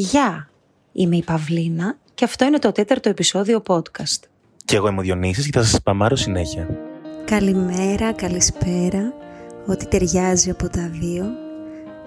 Γεια! 0.00 0.50
Είμαι 0.92 1.16
η 1.16 1.22
Παυλίνα 1.22 1.96
και 2.14 2.24
αυτό 2.24 2.44
είναι 2.44 2.58
το 2.58 2.72
τέταρτο 2.72 3.08
επεισόδιο 3.08 3.62
podcast. 3.66 4.22
Και 4.64 4.76
εγώ 4.76 4.88
είμαι 4.88 4.98
ο 4.98 5.02
Διονύσης 5.02 5.50
και 5.50 5.58
θα 5.58 5.64
σας 5.64 5.82
παμάρω 5.82 6.16
συνέχεια. 6.16 6.68
Καλημέρα, 7.24 8.12
καλησπέρα, 8.12 9.12
ό,τι 9.66 9.86
ταιριάζει 9.86 10.50
από 10.50 10.68
τα 10.68 10.88
δύο. 10.88 11.24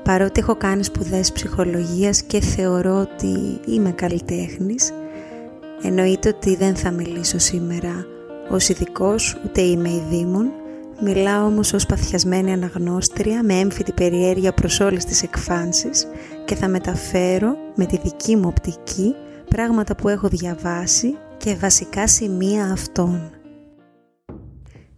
Παρότι 0.03 0.39
έχω 0.39 0.55
κάνει 0.55 0.83
σπουδές 0.83 1.31
ψυχολογίας 1.31 2.21
και 2.21 2.39
θεωρώ 2.39 2.99
ότι 2.99 3.59
είμαι 3.65 3.91
καλλιτέχνης, 3.91 4.91
εννοείται 5.81 6.29
ότι 6.29 6.55
δεν 6.55 6.75
θα 6.75 6.91
μιλήσω 6.91 7.37
σήμερα 7.37 8.05
ως 8.49 8.69
ειδικός, 8.69 9.37
ούτε 9.45 9.61
είμαι 9.61 9.89
η 9.89 10.03
Δήμων, 10.09 10.51
Μιλάω 11.03 11.45
όμως 11.45 11.73
ως 11.73 11.85
παθιασμένη 11.85 12.51
αναγνώστρια 12.51 13.43
με 13.43 13.53
έμφυτη 13.53 13.91
περιέργεια 13.91 14.53
προς 14.53 14.79
όλες 14.79 15.05
τις 15.05 15.23
εκφάνσεις 15.23 16.07
και 16.45 16.55
θα 16.55 16.67
μεταφέρω 16.67 17.60
με 17.81 17.87
τη 17.87 17.97
δική 17.97 18.35
μου 18.35 18.47
οπτική 18.47 19.15
πράγματα 19.49 19.95
που 19.95 20.09
έχω 20.09 20.27
διαβάσει 20.27 21.17
και 21.37 21.55
βασικά 21.55 22.07
σημεία 22.07 22.71
αυτών. 22.71 23.31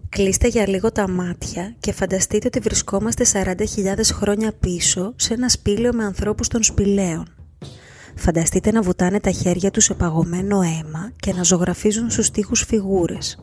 Κλείστε 0.10 0.48
για 0.48 0.68
λίγο 0.68 0.92
τα 0.92 1.10
μάτια 1.10 1.76
και 1.80 1.92
φανταστείτε 1.92 2.48
ότι 2.48 2.60
βρισκόμαστε 2.60 3.26
40.000 3.34 4.00
χρόνια 4.14 4.54
πίσω 4.60 5.14
σε 5.16 5.34
ένα 5.34 5.50
σπήλαιο 5.50 5.94
με 5.94 6.04
ανθρώπους 6.04 6.48
των 6.48 6.64
σπηλαίων. 6.64 7.26
Φανταστείτε 8.16 8.72
να 8.72 8.82
βουτάνε 8.82 9.20
τα 9.20 9.32
χέρια 9.32 9.72
τους 9.72 9.84
σε 9.84 9.94
παγωμένο 9.94 10.62
αίμα 10.62 11.12
και 11.16 11.34
να 11.34 11.44
ζωγραφίζουν 11.44 12.10
στους 12.10 12.32
τοίχους 12.32 12.64
φιγούρες 12.64 13.38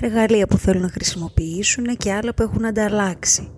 εργαλεία 0.00 0.46
που 0.46 0.56
θέλουν 0.56 0.82
να 0.82 0.90
χρησιμοποιήσουν 0.90 1.96
και 1.96 2.12
άλλα 2.12 2.34
που 2.34 2.42
έχουν 2.42 2.64
ανταλλάξει. 2.64 3.50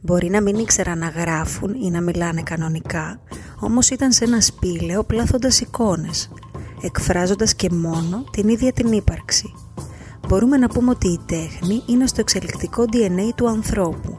Μπορεί 0.00 0.30
να 0.30 0.40
μην 0.40 0.56
ήξεραν 0.58 0.98
να 0.98 1.08
γράφουν 1.08 1.74
ή 1.74 1.90
να 1.90 2.00
μιλάνε 2.00 2.42
κανονικά, 2.42 3.20
όμως 3.60 3.90
ήταν 3.90 4.12
σε 4.12 4.24
ένα 4.24 4.40
σπήλαιο 4.40 5.04
πλάθοντας 5.04 5.60
εικόνες, 5.60 6.30
εκφράζοντας 6.82 7.54
και 7.54 7.70
μόνο 7.70 8.24
την 8.30 8.48
ίδια 8.48 8.72
την 8.72 8.92
ύπαρξη. 8.92 9.54
Μπορούμε 10.28 10.56
να 10.56 10.68
πούμε 10.68 10.90
ότι 10.90 11.08
η 11.08 11.20
τέχνη 11.26 11.82
είναι 11.86 12.06
στο 12.06 12.20
εξελικτικό 12.20 12.84
DNA 12.92 13.34
του 13.34 13.48
ανθρώπου. 13.48 14.18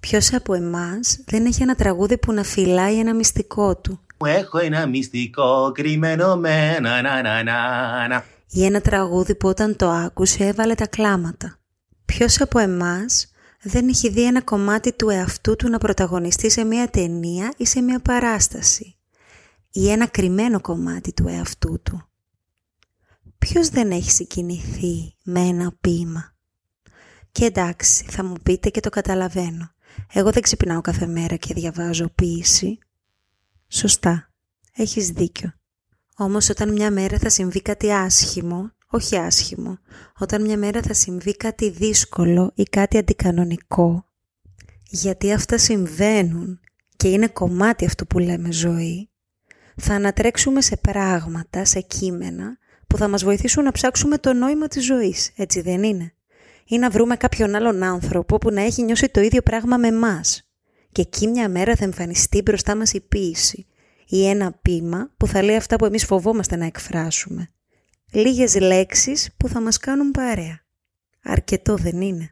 Ποιος 0.00 0.32
από 0.32 0.54
εμάς 0.54 1.24
δεν 1.26 1.46
έχει 1.46 1.62
ένα 1.62 1.74
τραγούδι 1.74 2.18
που 2.18 2.32
να 2.32 2.42
φυλάει 2.42 2.98
ένα 2.98 3.14
μυστικό 3.14 3.76
του; 3.76 4.00
Έχω 4.24 4.58
ένα 4.58 4.86
μυστικό 4.86 5.72
κρυμμένο 5.74 6.36
με 6.36 6.78
να 6.80 7.02
να 7.02 7.22
να 7.22 7.42
να 8.08 8.24
ή 8.52 8.64
ένα 8.64 8.80
τραγούδι 8.80 9.34
που 9.34 9.48
όταν 9.48 9.76
το 9.76 9.88
άκουσε 9.88 10.46
έβαλε 10.46 10.74
τα 10.74 10.86
κλάματα. 10.86 11.58
Ποιος 12.04 12.40
από 12.40 12.58
εμάς 12.58 13.31
δεν 13.62 13.88
έχει 13.88 14.08
δει 14.08 14.24
ένα 14.24 14.42
κομμάτι 14.42 14.92
του 14.92 15.08
εαυτού 15.08 15.56
του 15.56 15.68
να 15.68 15.78
πρωταγωνιστεί 15.78 16.50
σε 16.50 16.64
μια 16.64 16.88
ταινία 16.88 17.52
ή 17.56 17.66
σε 17.66 17.80
μια 17.80 18.00
παράσταση 18.00 18.96
ή 19.72 19.90
ένα 19.90 20.06
κρυμμένο 20.06 20.60
κομμάτι 20.60 21.12
του 21.12 21.28
εαυτού 21.28 21.80
του. 21.82 22.06
Ποιος 23.38 23.68
δεν 23.68 23.90
έχει 23.90 24.10
συγκινηθεί 24.10 25.16
με 25.24 25.40
ένα 25.40 25.76
ποίημα; 25.80 26.34
Και 27.32 27.44
εντάξει, 27.44 28.04
θα 28.04 28.24
μου 28.24 28.34
πείτε 28.42 28.70
και 28.70 28.80
το 28.80 28.90
καταλαβαίνω. 28.90 29.70
Εγώ 30.12 30.30
δεν 30.30 30.42
ξυπνάω 30.42 30.80
κάθε 30.80 31.06
μέρα 31.06 31.36
και 31.36 31.54
διαβάζω 31.54 32.08
ποίηση. 32.08 32.78
Σωστά, 33.68 34.30
έχεις 34.72 35.10
δίκιο. 35.10 35.52
Όμως 36.16 36.48
όταν 36.48 36.72
μια 36.72 36.90
μέρα 36.90 37.18
θα 37.18 37.28
συμβεί 37.28 37.62
κάτι 37.62 37.92
άσχημο, 37.92 38.72
όχι 38.94 39.16
άσχημο, 39.16 39.78
όταν 40.18 40.42
μια 40.42 40.56
μέρα 40.56 40.82
θα 40.82 40.94
συμβεί 40.94 41.36
κάτι 41.36 41.70
δύσκολο 41.70 42.52
ή 42.54 42.62
κάτι 42.62 42.98
αντικανονικό, 42.98 44.06
γιατί 44.90 45.32
αυτά 45.32 45.58
συμβαίνουν 45.58 46.60
και 46.96 47.08
είναι 47.08 47.28
κομμάτι 47.28 47.84
αυτού 47.84 48.06
που 48.06 48.18
λέμε 48.18 48.52
ζωή, 48.52 49.08
θα 49.76 49.94
ανατρέξουμε 49.94 50.60
σε 50.60 50.76
πράγματα, 50.76 51.64
σε 51.64 51.80
κείμενα, 51.80 52.58
που 52.86 52.96
θα 52.96 53.08
μας 53.08 53.24
βοηθήσουν 53.24 53.64
να 53.64 53.72
ψάξουμε 53.72 54.18
το 54.18 54.32
νόημα 54.32 54.68
της 54.68 54.84
ζωής, 54.84 55.30
έτσι 55.36 55.60
δεν 55.60 55.82
είναι; 55.82 56.12
Ή 56.64 56.78
να 56.78 56.90
βρούμε 56.90 57.16
κάποιον 57.16 57.54
άλλον 57.54 57.82
άνθρωπο 57.82 58.38
που 58.38 58.50
να 58.50 58.62
έχει 58.62 58.82
νιώσει 58.82 59.08
το 59.08 59.20
ίδιο 59.20 59.42
πράγμα 59.42 59.76
με 59.76 59.92
μας. 59.92 60.48
Και 60.92 61.00
εκεί 61.00 61.26
μια 61.26 61.48
μέρα 61.48 61.76
θα 61.76 61.84
εμφανιστεί 61.84 62.42
μπροστά 62.42 62.76
μας 62.76 62.92
η 62.92 63.00
ποίηση 63.00 63.66
ή 64.06 64.28
ένα 64.28 64.52
πείμα 64.62 65.10
που 65.16 65.26
θα 65.26 65.42
λέει 65.42 65.56
αυτά 65.56 65.76
που 65.76 65.84
εμείς 65.84 66.04
φοβόμαστε 66.04 66.56
να 66.56 66.64
εκφράσουμε. 66.64 67.50
Λίγες 68.14 68.60
λέξεις 68.60 69.30
που 69.36 69.48
θα 69.48 69.60
μας 69.60 69.78
κάνουν 69.78 70.10
παρέα. 70.10 70.60
Αρκετό 71.22 71.74
δεν 71.76 72.00
είναι. 72.00 72.30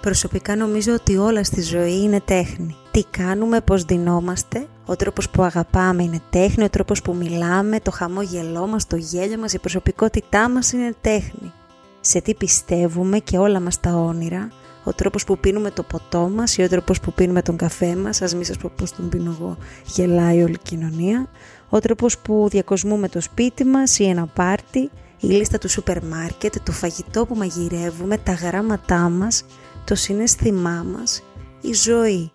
Προσωπικά 0.00 0.56
νομίζω 0.56 0.94
ότι 0.94 1.16
όλα 1.16 1.44
στη 1.44 1.62
ζωή 1.62 2.02
είναι 2.02 2.20
τέχνη. 2.20 2.76
Τι 2.90 3.04
κάνουμε, 3.10 3.60
πώς 3.60 3.84
δινόμαστε, 3.84 4.66
ο 4.84 4.96
τρόπος 4.96 5.30
που 5.30 5.42
αγαπάμε 5.42 6.02
είναι 6.02 6.20
τέχνη, 6.30 6.64
ο 6.64 6.70
τρόπος 6.70 7.02
που 7.02 7.14
μιλάμε, 7.14 7.80
το 7.80 7.90
χαμόγελό 7.90 8.66
μας, 8.66 8.86
το 8.86 8.96
γέλιο 8.96 9.38
μας, 9.38 9.52
η 9.52 9.58
προσωπικότητά 9.58 10.48
μας 10.48 10.72
είναι 10.72 10.94
τέχνη. 11.00 11.52
Σε 12.00 12.20
τι 12.20 12.34
πιστεύουμε 12.34 13.18
και 13.18 13.38
όλα 13.38 13.60
μας 13.60 13.80
τα 13.80 13.94
όνειρα, 13.94 14.48
ο 14.84 14.92
τρόπος 14.92 15.24
που 15.24 15.38
πίνουμε 15.38 15.70
το 15.70 15.82
ποτό 15.82 16.28
μας 16.34 16.56
ή 16.56 16.62
ο 16.62 16.68
τρόπος 16.68 17.00
που 17.00 17.12
πίνουμε 17.12 17.42
τον 17.42 17.56
καφέ 17.56 17.96
μας, 17.96 18.22
ας 18.22 18.34
μην 18.34 18.44
σας 18.44 18.56
πω 18.56 18.70
πώς 18.76 18.92
τον 18.92 19.08
πίνω 19.08 19.36
εγώ, 19.40 19.56
γελάει 19.84 20.42
όλη 20.42 20.52
η 20.52 20.62
κοινωνία, 20.62 21.28
ο 21.68 21.78
τρόπος 21.78 22.18
που 22.18 22.48
διακοσμούμε 22.50 23.08
το 23.08 23.20
σπίτι 23.20 23.64
μας 23.64 23.98
ή 23.98 24.04
ένα 24.04 24.26
πάρτι, 24.26 24.90
η 25.20 25.26
λίστα 25.26 25.58
του 25.58 25.68
σούπερ 25.68 26.04
μάρκετ, 26.04 26.56
το 26.64 26.72
φαγητό 26.72 27.26
που 27.26 27.34
μαγειρεύουμε, 27.34 28.18
τα 28.18 28.32
γράμματά 28.32 29.08
μας, 29.08 29.44
το 29.84 29.94
συναίσθημά 29.94 30.82
μας, 30.82 31.22
η 31.60 31.72
ζωή. 31.72 32.32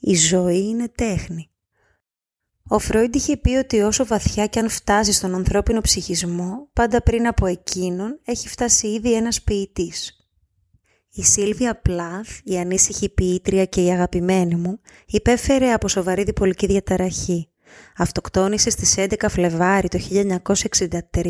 Η 0.00 0.14
ζωή 0.14 0.68
είναι 0.68 0.88
τέχνη. 0.94 1.48
Ο 2.68 2.78
Φρόιντ 2.78 3.14
είχε 3.14 3.36
πει 3.36 3.50
ότι 3.50 3.80
όσο 3.80 4.06
βαθιά 4.06 4.46
και 4.46 4.58
αν 4.58 4.68
φτάσει 4.68 5.12
στον 5.12 5.34
ανθρώπινο 5.34 5.80
ψυχισμό, 5.80 6.68
πάντα 6.72 7.02
πριν 7.02 7.26
από 7.26 7.46
εκείνον 7.46 8.20
έχει 8.24 8.48
φτάσει 8.48 8.86
ήδη 8.86 9.14
ένας 9.14 9.42
ποιητής. 9.42 10.28
Η 11.10 11.22
Σίλβια 11.22 11.80
Πλάθ, 11.80 12.38
η 12.44 12.58
ανήσυχη 12.58 13.08
ποιήτρια 13.08 13.64
και 13.64 13.84
η 13.84 13.90
αγαπημένη 13.90 14.54
μου, 14.54 14.80
υπέφερε 15.06 15.72
από 15.72 15.88
σοβαρή 15.88 16.22
διπολική 16.22 16.66
διαταραχή. 16.66 17.48
Αυτοκτόνησε 17.96 18.70
στις 18.70 18.94
11 18.96 19.14
Φλεβάρι 19.28 19.88
το 19.88 19.98
1963, 19.98 21.26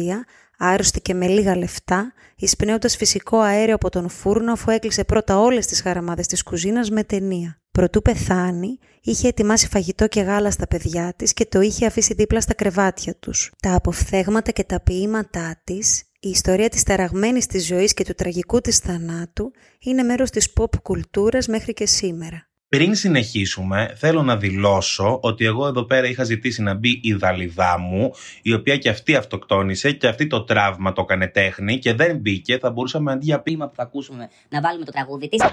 άρρωστη 0.59 1.01
και 1.01 1.15
με 1.15 1.27
λίγα 1.27 1.57
λεφτά, 1.57 2.13
εισπνέοντας 2.37 2.97
φυσικό 2.97 3.39
αέριο 3.39 3.75
από 3.75 3.91
τον 3.91 4.09
φούρνο 4.09 4.53
αφού 4.53 4.71
έκλεισε 4.71 5.05
πρώτα 5.05 5.39
όλες 5.39 5.67
τις 5.67 5.81
χαραμάδες 5.81 6.27
της 6.27 6.43
κουζίνας 6.43 6.91
με 6.91 7.05
ταινία. 7.05 7.59
Προτού 7.71 8.03
πεθάνει, 8.03 8.79
είχε 9.01 9.29
ετοιμάσει 9.29 9.69
φαγητό 9.69 10.07
και 10.07 10.21
γάλα 10.21 10.51
στα 10.51 10.67
παιδιά 10.67 11.13
της 11.17 11.33
και 11.33 11.47
το 11.47 11.61
είχε 11.61 11.87
αφήσει 11.87 12.15
δίπλα 12.15 12.41
στα 12.41 12.55
κρεβάτια 12.55 13.15
τους. 13.17 13.53
Τα 13.63 13.75
αποφθέγματα 13.75 14.51
και 14.51 14.65
τα 14.65 14.81
ποίηματά 14.81 15.61
της 15.65 16.05
η 16.25 16.29
ιστορία 16.29 16.69
της 16.69 16.83
ταραγμένης 16.83 17.47
της 17.47 17.67
ζωής 17.67 17.95
και 17.95 18.05
του 18.05 18.15
τραγικού 18.15 18.61
της 18.61 18.79
θανάτου 18.79 19.53
είναι 19.79 20.03
μέρος 20.03 20.31
της 20.31 20.53
pop 20.57 20.81
κουλτούρας 20.83 21.47
μέχρι 21.47 21.73
και 21.73 21.87
σήμερα. 21.87 22.49
Πριν 22.75 22.95
συνεχίσουμε, 22.95 23.95
θέλω 23.97 24.23
να 24.23 24.37
δηλώσω 24.37 25.19
ότι 25.23 25.45
εγώ 25.45 25.67
εδώ 25.67 25.85
πέρα 25.85 26.07
είχα 26.07 26.25
ζητήσει 26.25 26.63
να 26.63 26.75
μπει 26.75 27.01
η 27.03 27.13
δαλιδά 27.13 27.79
μου, 27.79 28.11
η 28.43 28.53
οποία 28.53 28.77
και 28.77 28.89
αυτή 28.89 29.15
αυτοκτόνησε 29.15 29.93
και 29.93 30.07
αυτή 30.07 30.27
το 30.27 30.45
τραύμα 30.45 30.93
το 30.93 31.03
έκανε 31.03 31.29
τέχνη 31.29 31.79
και 31.79 31.95
δεν 31.95 32.17
μπήκε. 32.17 32.59
Θα 32.59 32.71
μπορούσαμε 32.71 33.13
αντί 33.13 33.25
για 33.25 33.41
πείμα 33.41 33.69
που 33.69 33.75
θα 33.75 33.83
ακούσουμε 33.83 34.29
να 34.49 34.61
βάλουμε 34.61 34.85
το 34.85 34.93
τραγούδι 34.93 35.29
της. 35.29 35.45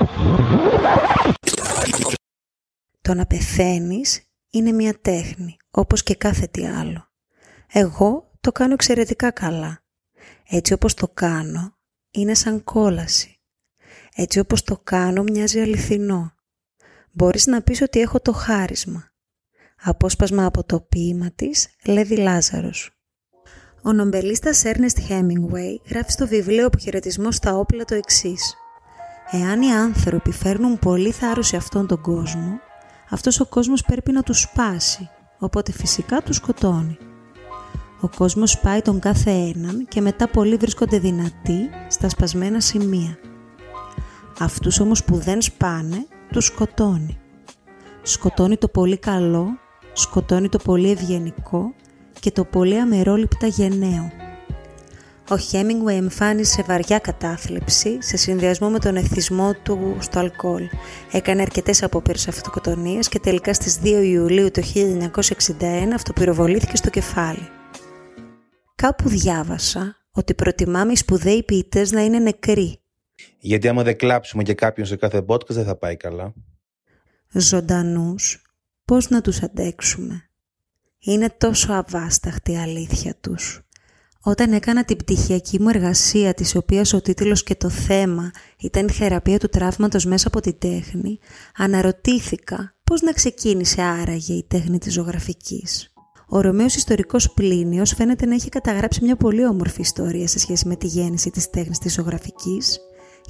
Το 3.01 3.13
να 3.13 3.25
πεθαίνεις 3.25 4.23
είναι 4.49 4.71
μια 4.71 4.99
τέχνη, 5.01 5.57
όπως 5.71 6.03
και 6.03 6.15
κάθε 6.15 6.47
τι 6.47 6.67
άλλο. 6.67 7.07
Εγώ 7.71 8.31
το 8.41 8.51
κάνω 8.51 8.73
εξαιρετικά 8.73 9.31
καλά. 9.31 9.83
Έτσι 10.49 10.73
όπως 10.73 10.93
το 10.93 11.07
κάνω, 11.07 11.77
είναι 12.11 12.33
σαν 12.33 12.63
κόλαση. 12.63 13.39
Έτσι 14.15 14.39
όπως 14.39 14.63
το 14.63 14.77
κάνω, 14.83 15.23
μοιάζει 15.23 15.59
αληθινό. 15.59 16.35
Μπορείς 17.13 17.45
να 17.45 17.61
πεις 17.61 17.81
ότι 17.81 17.99
έχω 17.99 18.19
το 18.19 18.31
χάρισμα. 18.31 19.03
Απόσπασμα 19.83 20.45
από 20.45 20.63
το 20.63 20.79
ποίημα 20.79 21.31
της, 21.35 21.67
Λέδη 21.85 22.17
Λάζαρος. 22.17 22.91
Ο 23.84 23.93
νομπελίστας 23.93 24.63
Ernest 24.66 25.09
Hemingway 25.09 25.75
γράφει 25.90 26.11
στο 26.11 26.28
βιβλίο 26.28 26.66
«Αποχαιρετισμό 26.66 27.31
στα 27.31 27.55
όπλα» 27.55 27.85
το 27.85 27.96
εξής. 27.96 28.55
Εάν 29.31 29.61
οι 29.61 29.72
άνθρωποι 29.72 30.31
φέρνουν 30.31 30.79
πολύ 30.79 31.11
θάρρος 31.11 31.47
σε 31.47 31.55
αυτόν 31.55 31.87
τον 31.87 32.02
κόσμο, 32.02 32.59
αυτός 33.09 33.40
ο 33.40 33.46
κόσμος 33.46 33.81
πρέπει 33.81 34.11
να 34.11 34.23
τους 34.23 34.40
σπάσει, 34.40 35.09
οπότε 35.40 35.72
φυσικά 35.72 36.22
τους 36.22 36.35
σκοτώνει. 36.35 36.97
Ο 38.02 38.09
κόσμος 38.16 38.52
σπάει 38.52 38.81
τον 38.81 38.99
κάθε 38.99 39.31
έναν 39.31 39.85
και 39.87 40.02
μετά 40.02 40.28
πολλοί 40.28 40.55
βρίσκονται 40.55 40.99
δυνατοί 40.99 41.69
στα 41.87 42.09
σπασμένα 42.09 42.59
σημεία. 42.59 43.17
Αυτούς 44.40 44.79
όμως 44.79 45.03
που 45.03 45.16
δεν 45.16 45.41
σπάνε, 45.41 46.08
τους 46.31 46.45
σκοτώνει. 46.45 47.17
Σκοτώνει 48.01 48.57
το 48.57 48.67
πολύ 48.67 48.97
καλό, 48.97 49.47
σκοτώνει 49.93 50.49
το 50.49 50.57
πολύ 50.57 50.91
ευγενικό 50.91 51.73
και 52.19 52.31
το 52.31 52.43
πολύ 52.43 52.79
αμερόληπτα 52.79 53.47
γενναίο. 53.47 54.11
Ο 55.29 55.37
Χέμιγουε 55.37 55.93
εμφάνισε 55.93 56.63
βαριά 56.67 56.99
κατάθλιψη 56.99 57.97
σε 58.01 58.17
συνδυασμό 58.17 58.69
με 58.69 58.79
τον 58.79 58.95
εθισμό 58.95 59.53
του 59.63 59.95
στο 59.99 60.19
αλκοόλ. 60.19 60.63
Έκανε 61.11 61.41
αρκετές 61.41 61.83
απόπειρες 61.83 62.28
αυτοκοτονίας 62.28 63.09
και 63.09 63.19
τελικά 63.19 63.53
στις 63.53 63.79
2 63.84 63.85
Ιουλίου 64.03 64.51
του 64.51 64.61
1961 64.61 65.63
αυτοπυροβολήθηκε 65.93 66.75
στο 66.75 66.89
κεφάλι. 66.89 67.49
Κάπου 68.75 69.09
διάβασα 69.09 69.95
ότι 70.11 70.34
προτιμάμε 70.34 70.91
οι 70.91 70.95
σπουδαίοι 70.95 71.43
ποιητές 71.43 71.91
να 71.91 72.01
είναι 72.01 72.19
νεκροί. 72.19 72.81
Γιατί 73.43 73.67
άμα 73.67 73.84
δεν 73.84 73.97
κλάψουμε 73.97 74.43
και 74.43 74.53
κάποιον 74.53 74.88
σε 74.88 74.96
κάθε 74.96 75.26
podcast 75.28 75.49
δεν 75.49 75.66
θα 75.66 75.76
πάει 75.76 75.96
καλά. 75.97 76.34
Ζωντανούς, 77.32 78.41
πώς 78.85 79.09
να 79.09 79.22
τους 79.22 79.41
αντέξουμε; 79.41 80.29
Είναι 80.99 81.29
τόσο 81.38 81.73
αβάσταχτη 81.73 82.52
η 82.52 82.58
αλήθεια 82.58 83.16
τους. 83.22 83.61
Όταν 84.23 84.53
έκανα 84.53 84.84
την 84.84 84.97
πτυχιακή 84.97 85.61
μου 85.61 85.70
εργασία, 85.70 86.34
της 86.34 86.55
οποίας 86.55 86.93
ο 86.93 87.02
τίτλος 87.02 87.43
και 87.43 87.55
το 87.55 87.70
θέμα 87.70 88.32
ήταν 88.59 88.88
η 88.88 88.91
θεραπεία 88.91 89.40
του 89.40 89.49
τραύματος 89.49 90.05
μέσα 90.05 90.28
από 90.28 90.40
την 90.40 90.58
τέχνη, 90.58 91.20
αναρωτήθηκα 91.55 92.76
πώς 92.84 93.02
να 93.02 93.11
ξεκίνησε 93.11 93.82
άραγε 93.82 94.34
η 94.34 94.46
τέχνη 94.47 94.78
της 94.78 94.94
ζωγραφικής. 94.94 95.94
Ο 96.29 96.41
Ρωμαίος 96.41 96.76
ιστορικός 96.76 97.34
Πλίνιος 97.34 97.94
φαίνεται 97.94 98.26
να 98.26 98.34
έχει 98.34 98.49
καταγράψει 98.49 99.03
μια 99.03 99.16
πολύ 99.16 99.46
όμορφη 99.46 99.82
ιστορία 99.82 100.28
σε 100.28 100.40
σχέση 100.40 100.67
με 100.67 100.76
τη 100.76 100.87
γέννηση 100.87 101.29
της 101.29 101.49
τέχνης 101.49 101.78
της 101.78 101.94
ζωγραφικής, 101.94 102.79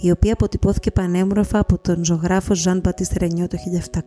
η 0.01 0.11
οποία 0.11 0.33
αποτυπώθηκε 0.33 0.91
πανέμορφα 0.91 1.59
από 1.59 1.77
τον 1.77 2.05
ζωγράφο 2.05 2.55
Ζαν 2.55 2.79
Μπατίστ 2.79 3.17
Ρενιό 3.17 3.47
το 3.47 3.57
1700, 3.91 3.99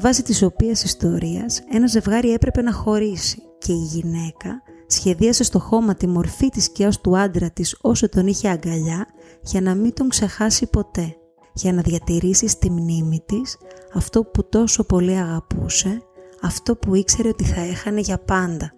βάσει 0.00 0.22
της 0.22 0.42
οποίας 0.42 0.82
ιστορίας 0.82 1.62
ένα 1.70 1.86
ζευγάρι 1.86 2.32
έπρεπε 2.32 2.62
να 2.62 2.72
χωρίσει 2.72 3.42
και 3.58 3.72
η 3.72 3.82
γυναίκα 3.82 4.62
σχεδίασε 4.86 5.44
στο 5.44 5.58
χώμα 5.58 5.94
τη 5.94 6.06
μορφή 6.06 6.48
της 6.48 6.64
σκιάς 6.64 7.00
του 7.00 7.18
άντρα 7.18 7.50
της 7.50 7.76
όσο 7.80 8.08
τον 8.08 8.26
είχε 8.26 8.48
αγκαλιά 8.48 9.06
για 9.42 9.60
να 9.60 9.74
μην 9.74 9.94
τον 9.94 10.08
ξεχάσει 10.08 10.66
ποτέ, 10.66 11.16
για 11.52 11.72
να 11.72 11.82
διατηρήσει 11.82 12.48
στη 12.48 12.70
μνήμη 12.70 13.22
της 13.26 13.56
αυτό 13.94 14.24
που 14.24 14.48
τόσο 14.48 14.84
πολύ 14.84 15.16
αγαπούσε, 15.16 16.02
αυτό 16.42 16.76
που 16.76 16.94
ήξερε 16.94 17.28
ότι 17.28 17.44
θα 17.44 17.60
έχανε 17.60 18.00
για 18.00 18.18
πάντα. 18.18 18.72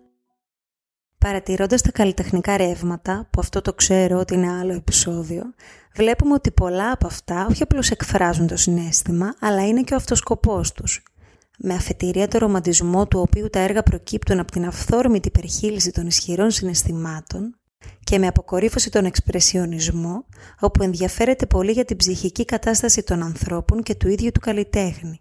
Παρατηρώντας 1.18 1.82
τα 1.82 1.90
καλλιτεχνικά 1.90 2.56
ρεύματα, 2.56 3.28
που 3.30 3.40
αυτό 3.40 3.60
το 3.60 3.74
ξέρω 3.74 4.18
ότι 4.18 4.34
είναι 4.34 4.52
άλλο 4.52 4.72
επεισόδιο, 4.72 5.42
βλέπουμε 5.94 6.34
ότι 6.34 6.50
πολλά 6.50 6.92
από 6.92 7.06
αυτά 7.06 7.46
όχι 7.50 7.62
απλώς 7.62 7.90
εκφράζουν 7.90 8.46
το 8.46 8.56
συνέστημα, 8.56 9.34
αλλά 9.40 9.66
είναι 9.66 9.82
και 9.82 9.92
ο 9.94 9.96
αυτοσκοπός 9.96 10.72
τους 10.72 11.02
με 11.58 11.74
αφετηρία 11.74 12.28
το 12.28 12.38
ρομαντισμό 12.38 13.06
του 13.06 13.20
οποίου 13.20 13.50
τα 13.50 13.58
έργα 13.58 13.82
προκύπτουν 13.82 14.38
από 14.38 14.52
την 14.52 14.66
αυθόρμητη 14.66 15.28
υπερχείληση 15.28 15.90
των 15.92 16.06
ισχυρών 16.06 16.50
συναισθημάτων 16.50 17.56
και 18.04 18.18
με 18.18 18.26
αποκορύφωση 18.26 18.90
τον 18.90 19.04
εξπρεσιονισμό, 19.04 20.24
όπου 20.60 20.82
ενδιαφέρεται 20.82 21.46
πολύ 21.46 21.72
για 21.72 21.84
την 21.84 21.96
ψυχική 21.96 22.44
κατάσταση 22.44 23.02
των 23.02 23.22
ανθρώπων 23.22 23.82
και 23.82 23.94
του 23.94 24.08
ίδιου 24.08 24.32
του 24.32 24.40
καλλιτέχνη. 24.40 25.20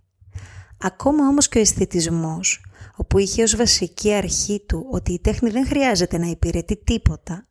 Ακόμα 0.77 1.27
όμως 1.27 1.47
και 1.49 1.57
ο 1.57 1.61
αισθητισμός, 1.61 2.65
όπου 2.95 3.17
είχε 3.17 3.43
ως 3.43 3.55
βασική 3.55 4.13
αρχή 4.13 4.65
του 4.67 4.87
ότι 4.91 5.11
η 5.11 5.19
τέχνη 5.19 5.49
δεν 5.49 5.65
χρειάζεται 5.65 6.17
να 6.17 6.27
υπηρετεί 6.27 6.83
τίποτα, 6.83 7.47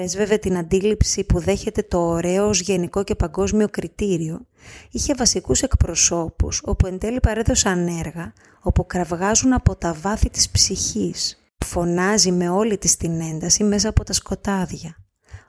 πρέσβευε 0.00 0.36
την 0.36 0.56
αντίληψη 0.56 1.24
που 1.24 1.38
δέχεται 1.38 1.82
το 1.82 1.98
ωραίο 1.98 2.48
ως 2.48 2.60
γενικό 2.60 3.04
και 3.04 3.14
παγκόσμιο 3.14 3.68
κριτήριο, 3.68 4.46
είχε 4.90 5.14
βασικούς 5.14 5.62
εκπροσώπους 5.62 6.60
όπου 6.64 6.86
εν 6.86 6.98
τέλει 6.98 7.20
παρέδωσαν 7.20 7.86
έργα 7.86 8.32
όπου 8.60 8.86
κραυγάζουν 8.86 9.52
από 9.52 9.76
τα 9.76 9.92
βάθη 9.92 10.30
της 10.30 10.50
ψυχής, 10.50 11.38
που 11.58 11.66
φωνάζει 11.66 12.32
με 12.32 12.48
όλη 12.48 12.78
της 12.78 12.96
την 12.96 13.20
ένταση 13.20 13.64
μέσα 13.64 13.88
από 13.88 14.04
τα 14.04 14.12
σκοτάδια, 14.12 14.96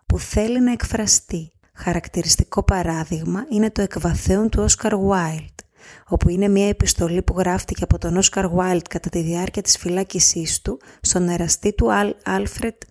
που 0.06 0.20
θέλει 0.20 0.62
να 0.62 0.72
εκφραστεί. 0.72 1.52
Χαρακτηριστικό 1.74 2.64
παράδειγμα 2.64 3.46
είναι 3.50 3.72
το 3.72 3.82
Εκ 3.82 3.97
Βαθέων 3.97 4.50
του 4.50 4.64
Όσκαρ 4.64 4.96
Γουάιλντ, 4.98 5.60
όπου 6.08 6.30
είναι 6.30 6.48
μια 6.48 6.68
επιστολή 6.68 7.22
που 7.22 7.34
γράφτηκε 7.38 7.84
από 7.84 7.98
τον 7.98 8.18
Όσκαρ 8.18 8.48
Γουάιλντ 8.48 8.88
κατά 8.88 9.10
τη 9.10 9.22
διάρκεια 9.22 9.62
της 9.62 9.78
φυλάκισής 9.78 10.62
του 10.62 10.80
στον 11.02 11.30
εραστή 11.30 11.74
του 11.74 11.88
Άλφρεντ 12.24 12.82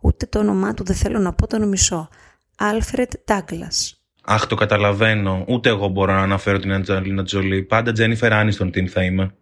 Ούτε 0.00 0.26
το 0.26 0.38
όνομά 0.38 0.74
του 0.74 0.84
δεν 0.84 0.96
θέλω 0.96 1.18
να 1.18 1.32
πω 1.32 1.46
τον 1.46 1.68
μισώ. 1.68 2.08
Άλφρεντ 2.56 3.12
Ντάγκλας. 3.24 4.00
Αχ, 4.22 4.46
το 4.46 4.54
καταλαβαίνω. 4.54 5.44
Ούτε 5.48 5.68
εγώ 5.68 5.88
μπορώ 5.88 6.12
να 6.12 6.22
αναφέρω 6.22 6.58
την 6.58 6.72
Αντζελίνα 6.72 7.24
Τζολί. 7.24 7.62
Πάντα 7.62 7.92
Τζένιφερ 7.92 8.32
Άνιστον 8.32 8.70
την 8.70 8.88
θα 8.88 9.02
είμαι. 9.02 9.34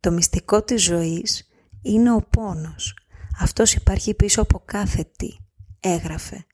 Το 0.00 0.10
μυστικό 0.10 0.62
της 0.62 0.82
ζωής 0.82 1.48
είναι 1.82 2.12
ο 2.12 2.26
πόνος. 2.30 2.96
Αυτός 3.40 3.74
υπάρχει 3.74 4.14
πίσω 4.14 4.42
από 4.42 4.62
κάθε 4.64 5.10
τι. 5.16 5.28
Έγραφε. 5.80 6.46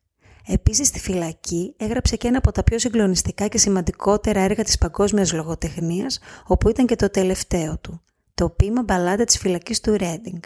Επίσης 0.46 0.86
στη 0.86 1.00
φυλακή 1.00 1.74
έγραψε 1.76 2.16
και 2.16 2.28
ένα 2.28 2.38
από 2.38 2.52
τα 2.52 2.64
πιο 2.64 2.78
συγκλονιστικά 2.78 3.48
και 3.48 3.58
σημαντικότερα 3.58 4.40
έργα 4.40 4.62
της 4.62 4.78
παγκόσμιας 4.78 5.32
λογοτεχνίας, 5.32 6.18
όπου 6.46 6.68
ήταν 6.68 6.86
και 6.86 6.96
το 6.96 7.10
τελευταίο 7.10 7.78
του. 7.78 8.00
Το 8.34 8.50
ποίημα 8.50 8.82
μπαλάντα 8.82 9.24
της 9.24 9.38
φυλακής 9.38 9.80
του 9.80 9.96
Ρέντινγκ 9.96 10.40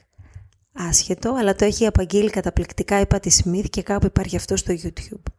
άσχετο, 0.78 1.34
αλλά 1.38 1.54
το 1.54 1.64
έχει 1.64 1.86
απαγγείλει 1.86 2.30
καταπληκτικά 2.30 3.00
η 3.00 3.06
Πάτη 3.06 3.30
Σμιθ 3.30 3.66
και 3.66 3.82
κάπου 3.82 4.06
υπάρχει 4.06 4.36
αυτό 4.36 4.56
στο 4.56 4.74
YouTube. 4.82 5.32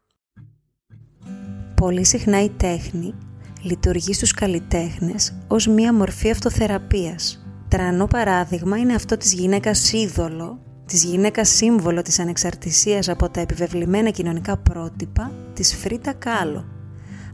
Πολύ 1.75 2.05
συχνά 2.05 2.43
η 2.43 2.49
τέχνη 2.49 3.13
λειτουργεί 3.61 4.13
στους 4.13 4.31
καλλιτέχνες 4.31 5.33
ως 5.47 5.67
μία 5.67 5.93
μορφή 5.93 6.29
αυτοθεραπείας. 6.29 7.43
Τρανό 7.67 8.07
παράδειγμα 8.07 8.77
είναι 8.77 8.93
αυτό 8.93 9.17
της 9.17 9.33
γυναίκας 9.33 9.93
είδωλο, 9.93 10.59
της 10.85 11.03
γυναίκας 11.03 11.49
σύμβολο 11.49 12.01
της 12.01 12.19
ανεξαρτησίας 12.19 13.09
από 13.09 13.29
τα 13.29 13.39
επιβεβλημένα 13.41 14.09
κοινωνικά 14.09 14.57
πρότυπα, 14.57 15.31
της 15.53 15.75
Φρίτα 15.75 16.13
Κάλο. 16.13 16.65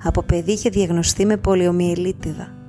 Από 0.04 0.24
παιδί 0.24 0.52
είχε 0.52 0.70
διαγνωστεί 0.70 1.26
με 1.26 1.38
πολιομιελίτιδα 1.38 2.65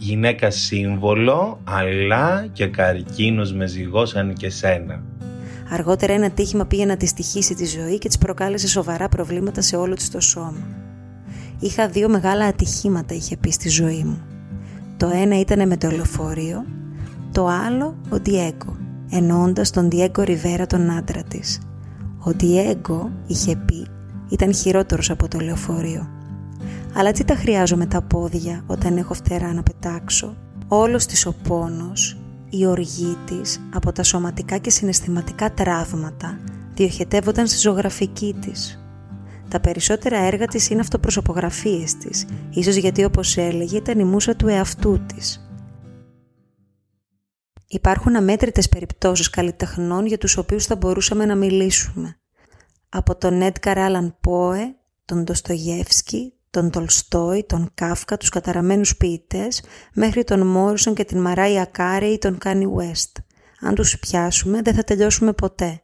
γυναίκα 0.00 0.50
σύμβολο, 0.50 1.60
αλλά 1.64 2.46
και 2.52 2.66
καρκίνος 2.66 3.52
με 3.52 3.66
ζυγώσαν 3.66 4.34
και 4.34 4.50
σένα. 4.50 5.02
Αργότερα 5.70 6.12
ένα 6.12 6.30
τύχημα 6.30 6.64
πήγε 6.66 6.84
να 6.84 6.96
τη 6.96 7.06
στοιχήσει 7.06 7.54
τη 7.54 7.66
ζωή 7.66 7.98
και 7.98 8.08
της 8.08 8.18
προκάλεσε 8.18 8.68
σοβαρά 8.68 9.08
προβλήματα 9.08 9.60
σε 9.60 9.76
όλο 9.76 9.94
της 9.94 10.10
το 10.10 10.20
σώμα. 10.20 10.66
Είχα 11.60 11.88
δύο 11.88 12.08
μεγάλα 12.08 12.44
ατυχήματα, 12.44 13.14
είχε 13.14 13.36
πει 13.36 13.50
στη 13.50 13.68
ζωή 13.68 14.04
μου. 14.04 14.20
Το 14.96 15.10
ένα 15.14 15.40
ήταν 15.40 15.68
με 15.68 15.76
το 15.76 15.90
λεωφορείο, 15.90 16.64
το 17.32 17.46
άλλο 17.46 17.96
ο 18.10 18.16
Διέγκο, 18.16 18.76
εννοώντας 19.10 19.70
τον 19.70 19.90
Διέγκο 19.90 20.22
Ριβέρα 20.22 20.66
τον 20.66 20.90
άντρα 20.90 21.22
της. 21.22 21.60
Ο 22.24 22.30
Διέγκο, 22.30 23.10
είχε 23.26 23.56
πει, 23.56 23.86
ήταν 24.28 24.54
χειρότερος 24.54 25.10
από 25.10 25.28
το 25.28 25.38
λεωφορείο. 25.38 26.19
Αλλά 26.94 27.12
τι 27.12 27.24
τα 27.24 27.34
χρειάζομαι 27.34 27.86
τα 27.86 28.02
πόδια 28.02 28.64
όταν 28.66 28.96
έχω 28.96 29.14
φτερά 29.14 29.52
να 29.52 29.62
πετάξω; 29.62 30.36
Όλος 30.68 31.06
της 31.06 31.26
ο 31.26 31.34
πόνος, 31.48 32.20
η 32.50 32.66
οργή 32.66 33.16
της 33.26 33.60
από 33.74 33.92
τα 33.92 34.02
σωματικά 34.02 34.58
και 34.58 34.70
συναισθηματικά 34.70 35.52
τραύματα 35.52 36.38
διοχετεύονταν 36.74 37.46
στη 37.46 37.58
ζωγραφική 37.58 38.36
της. 38.40 38.84
Τα 39.48 39.60
περισσότερα 39.60 40.18
έργα 40.18 40.46
της 40.46 40.70
είναι 40.70 40.80
αυτοπροσωπογραφίες 40.80 41.96
της, 41.96 42.26
ίσως 42.50 42.74
γιατί 42.74 43.04
όπως 43.04 43.36
έλεγε 43.36 43.76
ήταν 43.76 43.98
η 43.98 44.04
μουσα 44.04 44.36
του 44.36 44.48
εαυτού 44.48 45.00
της. 45.06 45.50
Υπάρχουν 47.66 48.16
αμέτρητες 48.16 48.68
περιπτώσεις 48.68 49.30
καλλιτεχνών 49.30 50.06
για 50.06 50.18
τους 50.18 50.36
οποίους 50.36 50.66
θα 50.66 50.76
μπορούσαμε 50.76 51.24
να 51.24 51.34
μιλήσουμε. 51.34 52.16
Από 52.88 53.16
τον 53.16 53.42
Έντκαρ 53.42 53.78
Άλαν 53.78 54.16
Πόε, 54.20 54.74
τον 55.04 55.24
Ντοστογεύσκι, 55.24 56.32
τον 56.50 56.70
Τολστόι, 56.70 57.44
τον 57.44 57.70
Κάφκα, 57.74 58.16
τους 58.16 58.28
καταραμένους 58.28 58.96
ποιητές, 58.96 59.62
μέχρι 59.94 60.24
τον 60.24 60.46
Μόρισον 60.46 60.94
και 60.94 61.04
την 61.04 61.20
Μαράια 61.20 61.64
Κάρε 61.64 62.06
ή 62.06 62.18
τον 62.18 62.38
Κάνι 62.38 62.66
West. 62.76 63.22
Αν 63.60 63.74
τους 63.74 63.98
πιάσουμε 63.98 64.62
δεν 64.62 64.74
θα 64.74 64.84
τελειώσουμε 64.84 65.32
ποτέ. 65.32 65.82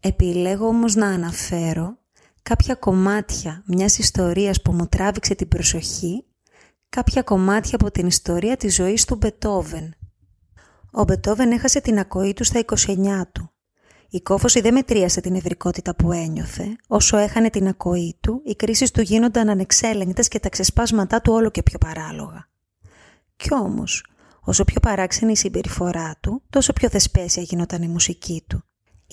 Επιλέγω 0.00 0.66
όμως 0.66 0.94
να 0.94 1.06
αναφέρω 1.06 1.98
κάποια 2.42 2.74
κομμάτια 2.74 3.62
μιας 3.66 3.98
ιστορίας 3.98 4.62
που 4.62 4.72
μου 4.72 4.86
τράβηξε 4.86 5.34
την 5.34 5.48
προσοχή, 5.48 6.24
κάποια 6.88 7.22
κομμάτια 7.22 7.76
από 7.80 7.90
την 7.90 8.06
ιστορία 8.06 8.56
της 8.56 8.74
ζωής 8.74 9.04
του 9.04 9.16
Μπετόβεν. 9.16 9.94
Ο 10.92 11.04
Μπετόβεν 11.04 11.50
έχασε 11.50 11.80
την 11.80 11.98
ακοή 11.98 12.32
του 12.32 12.44
στα 12.44 12.64
29 12.66 13.22
του 13.32 13.51
η 14.14 14.20
κόφωση 14.20 14.60
δεν 14.60 14.72
μετρίασε 14.72 15.20
την 15.20 15.34
ευρικότητα 15.34 15.94
που 15.94 16.12
ένιωθε. 16.12 16.76
Όσο 16.86 17.16
έχανε 17.16 17.50
την 17.50 17.68
ακοή 17.68 18.16
του, 18.20 18.42
οι 18.44 18.54
κρίσεις 18.54 18.90
του 18.90 19.00
γίνονταν 19.00 19.48
ανεξέλεγκτες 19.48 20.28
και 20.28 20.38
τα 20.38 20.48
ξεσπάσματά 20.48 21.20
του 21.20 21.32
όλο 21.32 21.50
και 21.50 21.62
πιο 21.62 21.78
παράλογα. 21.78 22.48
Κι 23.36 23.54
όμως, 23.54 24.06
όσο 24.40 24.64
πιο 24.64 24.80
παράξενη 24.80 25.32
η 25.32 25.36
συμπεριφορά 25.36 26.16
του, 26.20 26.42
τόσο 26.50 26.72
πιο 26.72 26.88
θεσπέσια 26.88 27.42
γινόταν 27.42 27.82
η 27.82 27.88
μουσική 27.88 28.44
του. 28.46 28.64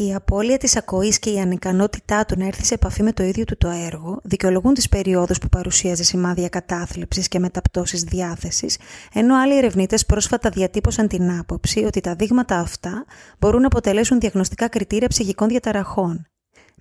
Η 0.01 0.13
απώλεια 0.13 0.58
της 0.58 0.75
ακοής 0.75 1.20
και 1.20 1.29
η 1.29 1.39
ανικανότητά 1.39 2.25
του 2.25 2.36
να 2.38 2.46
έρθει 2.46 2.65
σε 2.65 2.74
επαφή 2.74 3.03
με 3.03 3.13
το 3.13 3.24
ίδιο 3.24 3.44
του 3.44 3.58
το 3.58 3.68
έργο 3.68 4.20
δικαιολογούν 4.24 4.74
τις 4.74 4.89
περιόδους 4.89 5.38
που 5.38 5.50
παρουσίαζε 5.50 6.03
σημάδια 6.03 6.50
κατάθλιψης 6.50 7.27
και 7.27 7.39
μεταπτώσεις 7.39 8.03
διάθεσης, 8.03 8.77
ενώ 9.13 9.41
άλλοι 9.41 9.58
ερευνητές 9.58 10.06
πρόσφατα 10.06 10.50
διατύπωσαν 10.50 11.08
την 11.08 11.32
άποψη 11.32 11.84
ότι 11.84 12.01
τα 12.01 12.15
δείγματα 12.15 12.60
αυτά 12.60 13.06
μπορούν 13.39 13.62
να 13.62 13.68
αποτελέσουν 13.68 14.20
διαγνωστικά 14.20 14.68
κριτήρια 14.68 15.08
ψυχικών 15.08 15.48
διαταραχών. 15.48 16.27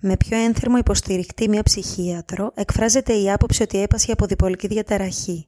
Με 0.01 0.17
πιο 0.17 0.37
ένθερμο 0.37 0.77
υποστηρικτή 0.77 1.49
μια 1.49 1.63
ψυχίατρο, 1.63 2.51
εκφράζεται 2.55 3.13
η 3.13 3.31
άποψη 3.31 3.63
ότι 3.63 3.81
έπασχε 3.81 4.11
από 4.11 4.25
διπολική 4.25 4.67
διαταραχή. 4.67 5.47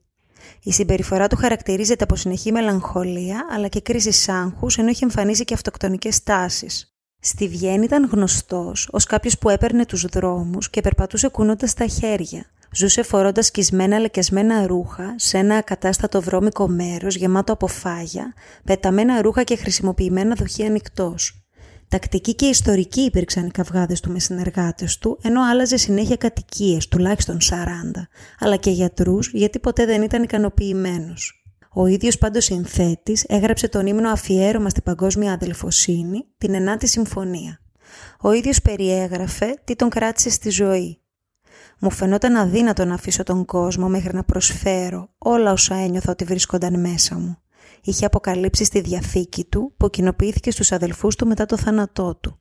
Η 0.63 0.72
συμπεριφορά 0.72 1.28
του 1.28 1.36
χαρακτηρίζεται 1.36 2.04
από 2.04 2.16
συνεχή 2.16 2.51
μελαγχολία 2.51 3.48
αλλά 3.51 3.68
και 3.68 3.82
κρίση 3.82 4.32
άγχους, 4.32 4.78
ενώ 4.78 4.90
έχει 4.90 5.04
εμφανίσει 5.04 5.44
και 5.44 5.54
αυτοκτονικές 5.54 6.24
τάσεις. 6.24 6.91
Στη 7.24 7.48
Βιέννη 7.48 7.86
ήταν 7.86 8.10
γνωστός 8.12 8.90
ως 8.92 9.06
κάποιος 9.06 9.38
που 9.38 9.50
έπαιρνε 9.50 9.86
τους 9.86 10.06
δρόμους 10.06 10.70
και 10.70 10.82
περπατούσε 10.82 11.28
κουνώντας 11.28 11.74
τα 11.74 11.88
χέρια. 11.88 12.46
Ζούσε 12.74 13.04
φορώντας 13.04 13.46
σκισμένα 13.46 14.00
λεκιασμένα 14.00 14.68
ρούχα 14.68 15.13
σε 15.18 15.38
ένα 15.38 15.56
ακατάστατο 15.56 16.22
βρώμικο 16.22 16.68
μέρος 16.68 17.16
γεμάτο 17.16 17.54
από 17.54 17.68
φάγια, 17.68 18.34
πεταμένα 18.63 19.22
ρούχα 19.22 19.44
και 19.44 19.56
χρησιμοποιημένα 19.56 20.36
δοχεία 20.36 20.68
ανοιχτός. 20.68 21.46
Τακτικοί 21.88 22.36
και 22.36 22.46
ιστορικοί 22.46 23.01
υπήρξαν 23.01 23.46
οι 23.46 23.51
καυγάδες 23.51 24.00
του 24.00 24.12
με 24.12 24.20
συνεργάτες 24.20 24.98
του, 24.98 25.20
ενώ 25.22 25.42
άλλαζε 25.44 25.78
συνέχεια 25.78 26.16
κατοικίες, 26.16 26.88
τουλάχιστον 26.88 27.38
40, 27.42 28.08
αλλά 28.40 28.56
και 28.56 28.70
γιατρούς, 28.70 29.32
γιατί 29.34 29.60
ποτέ 29.60 29.86
δεν 29.86 30.01
ήταν 30.01 30.24
ικανοποιημένος. 30.24 31.41
Ο 31.74 31.86
ίδιος 31.86 32.18
πάντως 32.18 32.44
συνθέτης 32.44 33.24
έγραψε 33.28 33.68
τον 33.68 33.86
ύμνο 33.86 34.10
αφιέρωμα 34.10 34.70
στην 34.70 34.84
παγκόσμια 34.84 35.34
αδελφοσύνη, 35.34 36.25
την 36.38 36.54
Ενάτη 36.54 36.88
Συμφωνία. 36.88 37.60
Ο 38.22 38.32
ίδιος 38.32 38.62
περιέγραφε 38.62 39.54
τι 39.63 39.75
τον 39.75 39.90
κράτησε 39.90 40.30
στη 40.30 40.50
ζωή. 40.50 41.00
Μου 41.80 41.92
φαινόταν 41.92 42.36
αδύνατο 42.36 42.86
να 42.86 42.94
αφήσω 42.94 43.24
τον 43.24 43.46
κόσμο 43.46 43.88
μέχρι 43.88 44.16
να 44.16 44.24
προσφέρω 44.24 45.10
όλα 45.18 45.51
όσα 45.51 45.75
ένιωθα 45.75 46.12
ότι 46.12 46.24
βρίσκονταν 46.24 46.80
μέσα 46.80 47.16
μου 47.16 47.38
είχε 47.82 48.06
αποκαλύψει 48.06 48.63
στη 48.63 48.82
διαθήκη 48.82 49.44
του 49.44 49.74
που 49.78 49.90
κοινοποιήθηκε 49.90 50.51
στους 50.51 50.72
αδελφούς 50.72 51.16
του 51.16 51.28
μετά 51.28 51.46
το 51.46 51.58
θάνατό 51.58 52.16
του. 52.16 52.38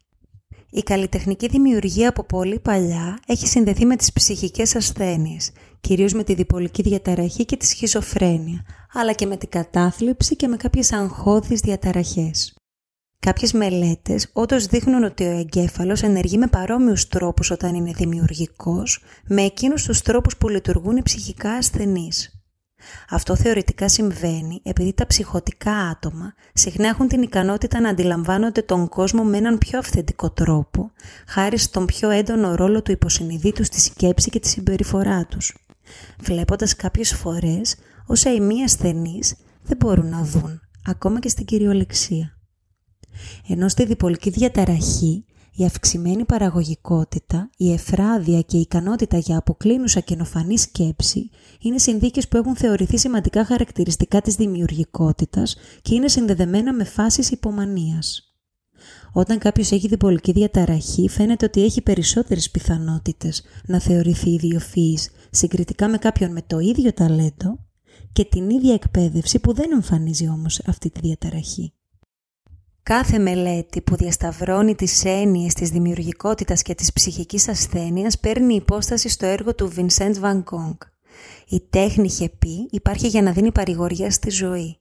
Η 0.70 0.82
καλλιτεχνική 0.82 1.48
δημιουργία 1.48 2.08
από 2.08 2.24
πολύ 2.24 2.60
παλιά 2.60 3.18
έχει 3.26 3.46
συνδεθεί 3.46 3.86
με 3.86 3.96
τις 3.96 4.12
ψυχικές 4.12 4.76
ασθένειες, 4.76 5.50
κυρίως 5.80 6.12
με 6.12 6.24
τη 6.24 6.34
διπολική 6.34 6.82
διαταραχή 6.82 7.44
και 7.44 7.56
τη 7.56 7.66
σχιζοφρένεια, 7.66 8.64
αλλά 8.92 9.12
και 9.12 9.26
με 9.26 9.36
την 9.36 9.48
κατάθλιψη 9.48 10.36
και 10.36 10.48
με 10.48 10.56
κάποιες 10.56 10.92
αγχώδεις 10.92 11.60
διαταραχές. 11.60 12.54
Κάποιες 13.18 13.52
μελέτες 13.52 14.30
όντως 14.32 14.66
δείχνουν 14.66 15.04
ότι 15.04 15.24
ο 15.24 15.30
εγκέφαλος 15.30 16.02
ενεργεί 16.02 16.38
με 16.38 16.46
παρόμοιους 16.46 17.08
τρόπους 17.08 17.50
όταν 17.50 17.74
είναι 17.74 17.92
δημιουργικός, 17.92 19.02
με 19.26 19.42
εκείνους 19.42 19.84
τους 19.84 20.02
τρόπους 20.02 20.36
που 20.36 20.48
λειτουργούν 20.48 20.96
οι 20.96 21.02
ψυχικά 21.02 21.50
ασθενείς. 21.50 22.40
Αυτό 23.10 23.36
θεωρητικά 23.36 23.88
συμβαίνει 23.88 24.60
επειδή 24.64 24.92
τα 24.92 25.06
ψυχοτικά 25.06 25.72
άτομα 25.72 26.34
συχνά 26.54 26.88
έχουν 26.88 27.08
την 27.08 27.22
ικανότητα 27.22 27.80
να 27.80 27.88
αντιλαμβάνονται 27.88 28.62
τον 28.62 28.88
κόσμο 28.88 29.24
με 29.24 29.36
έναν 29.36 29.58
πιο 29.58 29.78
αυθεντικό 29.78 30.30
τρόπο, 30.30 30.90
χάρη 31.26 31.58
στον 31.58 31.86
πιο 31.86 32.10
έντονο 32.10 32.54
ρόλο 32.54 32.82
του 32.82 32.92
υποσυνειδήτου 32.92 33.64
στη 33.64 33.80
σκέψη 33.80 34.30
και 34.30 34.40
τη 34.40 34.48
συμπεριφορά 34.48 35.26
τους, 35.26 35.54
βλέποντας 36.20 36.76
κάποιες 36.76 37.14
φορές 37.14 37.74
όσα 38.06 38.34
οι 38.34 38.40
μη 38.40 38.62
ασθενείς 38.62 39.34
δεν 39.62 39.76
μπορούν 39.76 40.08
να 40.08 40.24
δουν, 40.24 40.60
ακόμα 40.86 41.20
και 41.20 41.28
στην 41.28 41.44
κυριολεξία. 41.44 42.38
Ενώ 43.48 43.68
στη 43.68 43.84
διπολική 43.84 44.30
διαταραχή 44.30 45.24
η 45.60 45.64
αυξημένη 45.64 46.24
παραγωγικότητα, 46.24 47.50
η 47.56 47.72
εφράδια 47.72 48.40
και 48.40 48.56
η 48.56 48.60
ικανότητα 48.60 49.18
για 49.18 49.36
αποκλίνουσα 49.36 50.00
καινοφανή 50.00 50.58
σκέψη 50.58 51.30
είναι 51.60 51.78
συνθήκες 51.78 52.28
που 52.28 52.36
έχουν 52.36 52.56
θεωρηθεί 52.56 52.98
σημαντικά 52.98 53.44
χαρακτηριστικά 53.44 54.20
της 54.20 54.34
δημιουργικότητας 54.34 55.56
και 55.82 55.94
είναι 55.94 56.08
συνδεδεμένα 56.08 56.72
με 56.72 56.84
φάσεις 56.84 57.30
υπομανίας. 57.30 58.29
Όταν 59.12 59.38
κάποιος 59.38 59.70
έχει 59.70 59.88
διπολική 59.88 60.32
διαταραχή, 60.32 61.08
φαίνεται 61.08 61.44
ότι 61.44 61.64
έχει 61.64 61.82
περισσότερες 61.82 62.50
πιθανότητες 62.50 63.42
να 63.66 63.80
θεωρηθεί 63.80 64.30
ιδιοφυής 64.30 65.10
συγκριτικά 65.30 65.88
με 65.88 65.98
κάποιον 65.98 66.32
με 66.32 66.42
το 66.46 66.58
ίδιο 66.58 66.92
ταλέντο 66.92 67.58
και 68.12 68.24
την 68.24 68.50
ίδια 68.50 68.74
εκπαίδευση 68.74 69.38
που 69.38 69.52
δεν 69.52 69.72
εμφανίζει 69.72 70.28
όμως 70.28 70.60
αυτή 70.66 70.90
τη 70.90 71.00
διαταραχή. 71.00 71.72
Κάθε 72.82 73.18
μελέτη 73.18 73.80
που 73.80 73.96
διασταυρώνει 73.96 74.74
τις 74.74 75.04
έννοιες 75.04 75.54
της 75.54 75.70
δημιουργικότητας 75.70 76.62
και 76.62 76.74
της 76.74 76.92
ψυχικής 76.92 77.48
ασθένειας 77.48 78.18
παίρνει 78.18 78.54
υπόσταση 78.54 79.08
στο 79.08 79.26
έργο 79.26 79.54
του 79.54 79.72
Vincent 79.76 80.14
Van 80.22 80.36
Gogh. 80.36 80.78
Η 81.48 81.60
τέχνη, 81.70 82.04
είχε 82.06 82.28
πει, 82.28 82.68
υπάρχει 82.70 83.06
για 83.06 83.22
να 83.22 83.32
δίνει 83.32 83.52
παρηγοριά 83.52 84.10
στη 84.10 84.30
ζωή. 84.30 84.79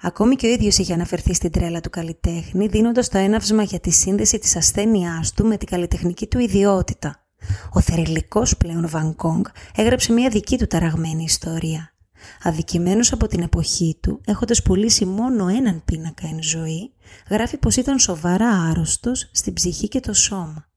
Ακόμη 0.00 0.36
και 0.36 0.46
ο 0.46 0.50
ίδιος 0.50 0.78
είχε 0.78 0.92
αναφερθεί 0.92 1.34
στην 1.34 1.50
τρέλα 1.50 1.80
του 1.80 1.90
καλλιτέχνη, 1.90 2.66
δίνοντας 2.66 3.08
το 3.08 3.18
έναυσμα 3.18 3.62
για 3.62 3.80
τη 3.80 3.90
σύνδεση 3.90 4.38
της 4.38 4.56
ασθένειάς 4.56 5.32
του 5.32 5.46
με 5.46 5.56
την 5.56 5.68
καλλιτεχνική 5.68 6.26
του 6.26 6.38
ιδιότητα. 6.38 7.24
Ο 7.72 7.80
θερελικός 7.80 8.56
πλέον 8.56 8.90
Van 8.92 9.14
Gogh 9.16 9.50
έγραψε 9.74 10.12
μια 10.12 10.28
δική 10.28 10.58
του 10.58 10.66
ταραγμένη 10.66 11.22
ιστορία. 11.22 11.94
Αδικημένος 12.42 13.12
από 13.12 13.26
την 13.26 13.42
εποχή 13.42 13.98
του, 14.00 14.20
έχοντας 14.24 14.62
πουλήσει 14.62 15.04
μόνο 15.04 15.48
έναν 15.48 15.82
πίνακα 15.84 16.26
εν 16.26 16.42
ζωή, 16.42 16.92
γράφει 17.30 17.56
πως 17.56 17.76
ήταν 17.76 17.98
σοβαρά 17.98 18.48
άρρωστος 18.48 19.30
στην 19.32 19.52
ψυχή 19.52 19.88
και 19.88 20.00
το 20.00 20.12
σώμα. 20.12 20.68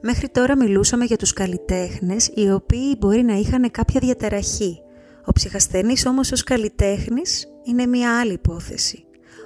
Μέχρι 0.00 0.28
τώρα 0.28 0.56
μιλούσαμε 0.56 1.04
για 1.04 1.16
τους 1.16 1.32
καλλιτέχνες 1.32 2.30
οι 2.34 2.50
οποίοι 2.50 2.96
μπορεί 2.98 3.22
να 3.22 3.34
είχαν 3.34 3.70
κάποια 3.70 4.00
διαταραχή. 4.00 4.82
Ο 5.28 5.32
ψυχασθενής 5.32 6.06
όμως 6.06 6.32
ως 6.32 6.44
καλλιτέχνης 6.44 7.46
είναι 7.64 7.86
μια 7.86 8.18
άλλη 8.20 8.32
υπόθεση. 8.32 9.04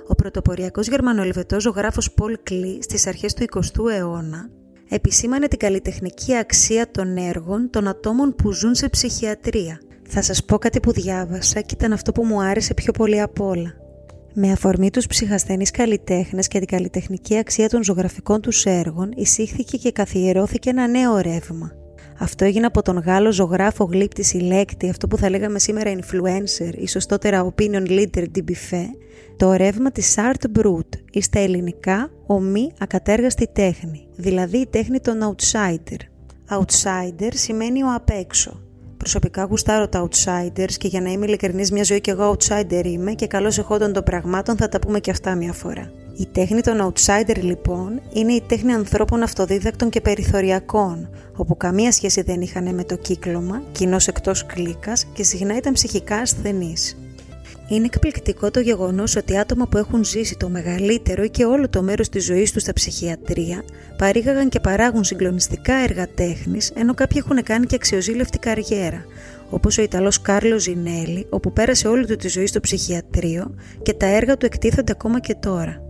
Ο 0.09 0.15
πρωτοποριακός 0.15 0.89
γερμανολιβετός 0.89 1.63
ζωγράφος 1.63 2.13
Πολ 2.13 2.39
Κλή 2.43 2.83
στις 2.83 3.07
αρχές 3.07 3.35
του 3.35 3.45
20ου 3.55 3.91
αιώνα 3.93 4.51
επισήμανε 4.89 5.49
την 5.49 5.59
καλλιτεχνική 5.59 6.37
αξία 6.37 6.91
των 6.91 7.17
έργων 7.17 7.71
των 7.71 7.89
ατόμων 7.89 8.35
που 8.35 8.53
ζουν 8.53 8.75
σε 8.75 8.89
ψυχιατρία. 8.89 9.81
Θα 10.09 10.23
σας 10.23 10.45
πω 10.45 10.59
κάτι 10.59 10.81
που 10.81 10.93
διάβασα 10.93 11.61
και 11.61 11.75
ήταν 11.75 11.93
αυτό 11.93 12.13
που 12.13 12.25
μου 12.25 12.43
άρεσε 12.43 12.75
πιο 12.75 12.93
πολύ 12.93 13.21
απ' 13.21 13.41
όλα. 13.41 13.75
Με 14.35 14.53
αφορμή 14.53 14.91
τους 14.91 15.07
ψυχασθενείς 15.07 15.71
καλλιτέχνες 15.71 16.49
και 16.49 16.59
την 16.59 16.69
καλλιτεχνική 16.69 17.39
αξία 17.39 17.69
των 17.69 17.85
ζωγραφικών 17.85 18.41
τους 18.41 18.65
έργων 18.65 19.11
εισήχθηκε 19.15 19.77
και 19.77 19.93
καθιερώθηκε 19.93 20.71
ένα 20.71 20.87
νέο 20.89 21.19
ρεύμα. 21.19 21.82
Αυτό 22.23 22.45
έγινε 22.45 22.67
από 22.67 22.83
τον 22.83 22.99
Γάλλο 22.99 23.33
ζωγράφο 23.33 23.85
γλύπτης 23.85 24.27
συλλέκτη, 24.27 24.89
αυτό 24.89 25.07
που 25.09 25.17
θα 25.17 25.31
λέγαμε 25.31 25.59
σήμερα 25.59 25.93
influencer 25.95 26.75
ή 26.77 26.89
σωστότερα 26.89 27.55
opinion 27.55 27.89
leader 27.89 28.25
DBF, 28.35 28.85
το 29.37 29.53
ρεύμα 29.53 29.91
της 29.91 30.15
art 30.19 30.61
brut 30.61 30.89
ή 31.11 31.21
στα 31.21 31.39
ελληνικά 31.39 32.11
ο 32.27 32.41
μη 32.41 32.73
ακατέργαστη 32.79 33.49
τέχνη, 33.53 34.07
δηλαδή 34.17 34.59
η 34.59 34.67
τέχνη 34.67 35.01
των 35.01 35.19
outsider. 35.37 35.99
Outsider 36.59 37.31
σημαίνει 37.33 37.83
ο 37.83 37.95
απ' 37.95 38.11
έξω, 38.11 38.61
Προσωπικά 38.97 39.45
γουστάρω 39.45 39.89
τα 39.89 40.09
outsiders 40.09 40.73
και 40.73 40.89
για 40.89 41.01
να 41.01 41.11
είμαι 41.11 41.27
ειλικρινής 41.27 41.71
μια 41.73 41.85
ζωή 41.85 42.01
και 42.01 42.11
εγώ 42.11 42.37
outsider 42.37 42.85
είμαι 42.85 43.13
και 43.13 43.27
καλώς 43.27 43.59
εχόντων 43.59 43.93
των 43.93 44.03
πραγμάτων 44.03 44.57
θα 44.57 44.69
τα 44.69 44.79
πούμε 44.79 45.01
και 45.01 45.11
αυτά 45.11 45.35
μια 45.35 45.53
φορά. 45.53 46.02
Η 46.23 46.29
τέχνη 46.33 46.61
των 46.61 46.93
outsider 46.93 47.37
λοιπόν 47.43 48.01
είναι 48.13 48.33
η 48.33 48.43
τέχνη 48.47 48.73
ανθρώπων 48.73 49.23
αυτοδίδακτων 49.23 49.91
και 49.91 50.01
περιθωριακών, 50.01 51.09
όπου 51.37 51.57
καμία 51.57 51.93
σχέση 51.93 52.23
δεν 52.23 52.41
είχαν 52.41 52.75
με 52.75 52.85
το 52.85 52.97
κύκλωμα, 52.97 53.63
κοινώ 53.73 53.97
εκτός 54.07 54.47
κλίκας 54.47 55.07
και 55.13 55.23
συχνά 55.23 55.57
ήταν 55.57 55.73
ψυχικά 55.73 56.17
ασθενείς. 56.17 56.97
Είναι 57.69 57.85
εκπληκτικό 57.85 58.51
το 58.51 58.61
γεγονός 58.61 59.17
ότι 59.17 59.39
άτομα 59.39 59.67
που 59.67 59.77
έχουν 59.77 60.05
ζήσει 60.05 60.37
το 60.37 60.49
μεγαλύτερο 60.49 61.23
ή 61.23 61.31
και 61.31 61.45
όλο 61.45 61.69
το 61.69 61.83
μέρος 61.83 62.09
της 62.09 62.25
ζωής 62.25 62.53
τους 62.53 62.63
στα 62.63 62.73
ψυχιατρία 62.73 63.65
παρήγαγαν 63.99 64.49
και 64.49 64.61
παράγουν 64.61 65.05
συγκλονιστικά 65.05 65.75
έργα 65.75 66.09
τέχνης, 66.15 66.71
ενώ 66.75 66.95
κάποιοι 66.95 67.23
έχουν 67.25 67.43
κάνει 67.43 67.67
και 67.67 67.75
αξιοζήλευτη 67.75 68.39
καριέρα, 68.39 69.05
όπως 69.51 69.79
ο 69.79 69.83
Ιταλός 69.83 70.21
Κάρλος 70.21 70.63
Ζινέλη, 70.63 71.27
όπου 71.31 71.53
πέρασε 71.53 71.89
όλη 71.89 72.07
του 72.07 72.17
τη 72.17 72.29
ζωή 72.29 72.47
στο 72.47 72.61
ψυχιατρίο 72.61 73.55
και 73.83 73.93
τα 73.93 74.07
έργα 74.07 74.37
του 74.37 74.47
εκτίθενται 74.47 74.93
ακόμα 74.93 75.21
και 75.21 75.35
τώρα. 75.35 75.82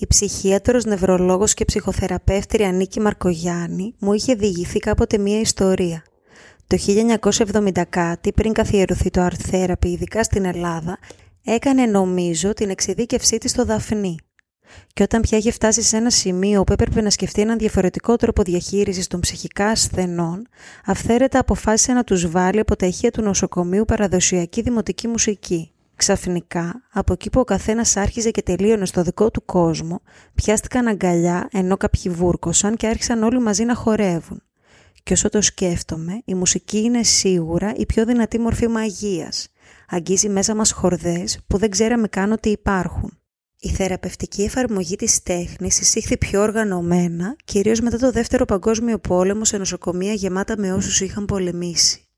Η 0.00 0.06
ψυχίατρος, 0.06 0.84
νευρολόγος 0.84 1.54
και 1.54 1.64
ψυχοθεραπεύτρια 1.64 2.72
Νίκη 2.72 3.00
Μαρκογιάννη 3.00 3.94
μου 3.98 4.12
είχε 4.12 4.34
διηγηθεί 4.34 4.78
κάποτε 4.78 5.18
μία 5.18 5.40
ιστορία. 5.40 6.02
Το 6.66 6.76
1970 7.44 7.82
κάτι, 7.88 8.32
πριν 8.32 8.52
καθιερωθεί 8.52 9.10
το 9.10 9.26
Art 9.26 9.50
Therapy, 9.50 9.84
ειδικά 9.86 10.22
στην 10.22 10.44
Ελλάδα, 10.44 10.98
έκανε 11.44 11.86
νομίζω 11.86 12.52
την 12.52 12.70
εξειδίκευσή 12.70 13.38
της 13.38 13.50
στο 13.50 13.64
Δαφνί. 13.64 14.16
Και 14.92 15.02
όταν 15.02 15.20
πια 15.20 15.38
είχε 15.38 15.50
φτάσει 15.50 15.82
σε 15.82 15.96
ένα 15.96 16.10
σημείο 16.10 16.64
που 16.64 16.72
έπρεπε 16.72 17.00
να 17.00 17.10
σκεφτεί 17.10 17.40
έναν 17.40 17.58
διαφορετικό 17.58 18.16
τρόπο 18.16 18.42
διαχείρισης 18.42 19.06
των 19.06 19.20
ψυχικά 19.20 19.66
ασθενών, 19.66 20.46
αυθαίρετα 20.84 21.38
αποφάσισε 21.38 21.92
να 21.92 22.04
τους 22.04 22.30
βάλει 22.30 22.60
από 22.60 22.76
τα 22.76 22.86
ηχεία 22.86 23.10
του 23.10 23.22
νοσοκομείου 23.22 23.84
παραδοσιακή 23.84 24.62
δημοτική 24.62 25.08
μουσική. 25.08 25.72
Ξαφνικά, 26.00 26.82
από 26.92 27.12
εκεί 27.12 27.30
που 27.30 27.40
ο 27.40 27.44
καθένας 27.44 27.96
άρχιζε 27.96 28.30
και 28.30 28.42
τελείωνε 28.42 28.86
στο 28.86 29.02
δικό 29.02 29.30
του 29.30 29.44
κόσμο, 29.44 30.00
πιάστηκαν 30.34 30.86
αγκαλιά 30.86 31.48
ενώ 31.52 31.76
κάποιοι 31.76 32.12
βούρκωσαν 32.12 32.76
και 32.76 32.86
άρχισαν 32.86 33.22
όλοι 33.22 33.40
μαζί 33.40 33.64
να 33.64 33.74
χορεύουν. 33.74 34.42
Και 35.02 35.12
όσο 35.12 35.28
το 35.28 35.40
σκέφτομαι, 35.40 36.22
η 36.24 36.34
μουσική 36.34 36.78
είναι 36.78 37.02
σίγουρα 37.02 37.72
η 37.76 37.86
πιο 37.86 38.04
δυνατή 38.04 38.38
μορφή 38.38 38.68
μαγείας. 38.68 39.48
Αγγίζει 39.88 40.28
μέσα 40.28 40.54
μας 40.54 40.72
χορδές 40.72 41.38
που 41.46 41.58
δεν 41.58 41.70
ξέραμε 41.70 42.08
καν 42.08 42.32
ότι 42.32 42.48
υπάρχουν. 42.48 43.18
Η 43.58 43.68
θεραπευτική 43.68 44.42
εφαρμογή 44.42 44.96
της 44.96 45.22
τέχνης 45.22 45.80
εισήχθη 45.80 46.18
πιο 46.18 46.42
οργανωμένα, 46.42 47.36
κυρίως 47.44 47.80
μετά 47.80 47.98
το 47.98 48.10
Δεύτερο 48.10 48.44
Παγκόσμιο 48.44 48.98
Πόλεμο 48.98 49.44
σε 49.44 49.58
νοσοκομεία 49.58 50.12
γεμάτα 50.12 50.54
με 50.58 50.72
όσους 50.72 51.00
είχαν 51.00 51.24
πολεμήσει. 51.24 52.09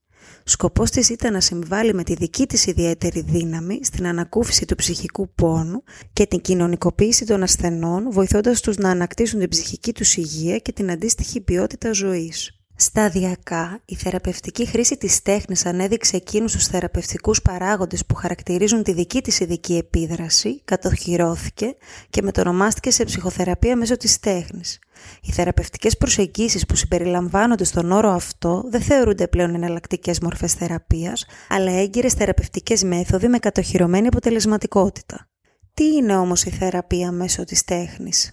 Σκοπός 0.44 0.90
της 0.90 1.08
ήταν 1.08 1.32
να 1.32 1.40
συμβάλλει 1.40 1.94
με 1.94 2.02
τη 2.02 2.14
δική 2.14 2.46
της 2.46 2.66
ιδιαίτερη 2.66 3.20
δύναμη 3.20 3.80
στην 3.82 4.06
ανακούφιση 4.06 4.64
του 4.64 4.74
ψυχικού 4.74 5.30
πόνου 5.34 5.82
και 6.12 6.26
την 6.26 6.40
κοινωνικοποίηση 6.40 7.26
των 7.26 7.42
ασθενών, 7.42 8.10
βοηθώντας 8.10 8.60
τους 8.60 8.76
να 8.76 8.90
ανακτήσουν 8.90 9.38
την 9.38 9.48
ψυχική 9.48 9.92
τους 9.92 10.16
υγεία 10.16 10.58
και 10.58 10.72
την 10.72 10.90
αντίστοιχη 10.90 11.40
ποιότητα 11.40 11.92
ζωής. 11.92 12.56
Σταδιακά, 12.76 13.80
η 13.84 13.94
θεραπευτική 13.94 14.66
χρήση 14.66 14.96
της 14.96 15.22
τέχνης 15.22 15.66
ανέδειξε 15.66 16.16
εκείνους 16.16 16.52
τους 16.52 16.66
θεραπευτικούς 16.66 17.42
παράγοντες 17.42 18.06
που 18.06 18.14
χαρακτηρίζουν 18.14 18.82
τη 18.82 18.92
δική 18.92 19.20
της 19.20 19.40
ειδική 19.40 19.76
επίδραση, 19.76 20.60
κατοχυρώθηκε 20.64 21.76
και 22.10 22.22
μετονομάστηκε 22.22 22.90
σε 22.90 23.04
ψυχοθεραπεία 23.04 23.76
μέσω 23.76 23.96
της 23.96 24.18
τέχνης. 24.18 24.78
Οι 25.22 25.32
θεραπευτικές 25.32 25.96
προσεγγίσεις 25.96 26.66
που 26.66 26.76
συμπεριλαμβάνονται 26.76 27.64
στον 27.64 27.92
όρο 27.92 28.10
αυτό 28.10 28.64
δεν 28.70 28.80
θεωρούνται 28.80 29.28
πλέον 29.28 29.54
εναλλακτικές 29.54 30.20
μορφές 30.20 30.52
θεραπείας, 30.54 31.26
αλλά 31.48 31.70
έγκυρες 31.70 32.12
θεραπευτικές 32.12 32.82
μέθοδοι 32.82 33.28
με 33.28 33.38
κατοχυρωμένη 33.38 34.06
αποτελεσματικότητα. 34.06 35.28
Τι 35.74 35.84
είναι 35.84 36.16
όμως 36.16 36.44
η 36.44 36.50
θεραπεία 36.50 37.12
μέσω 37.12 37.44
της 37.44 37.64
τέχνης; 37.64 38.32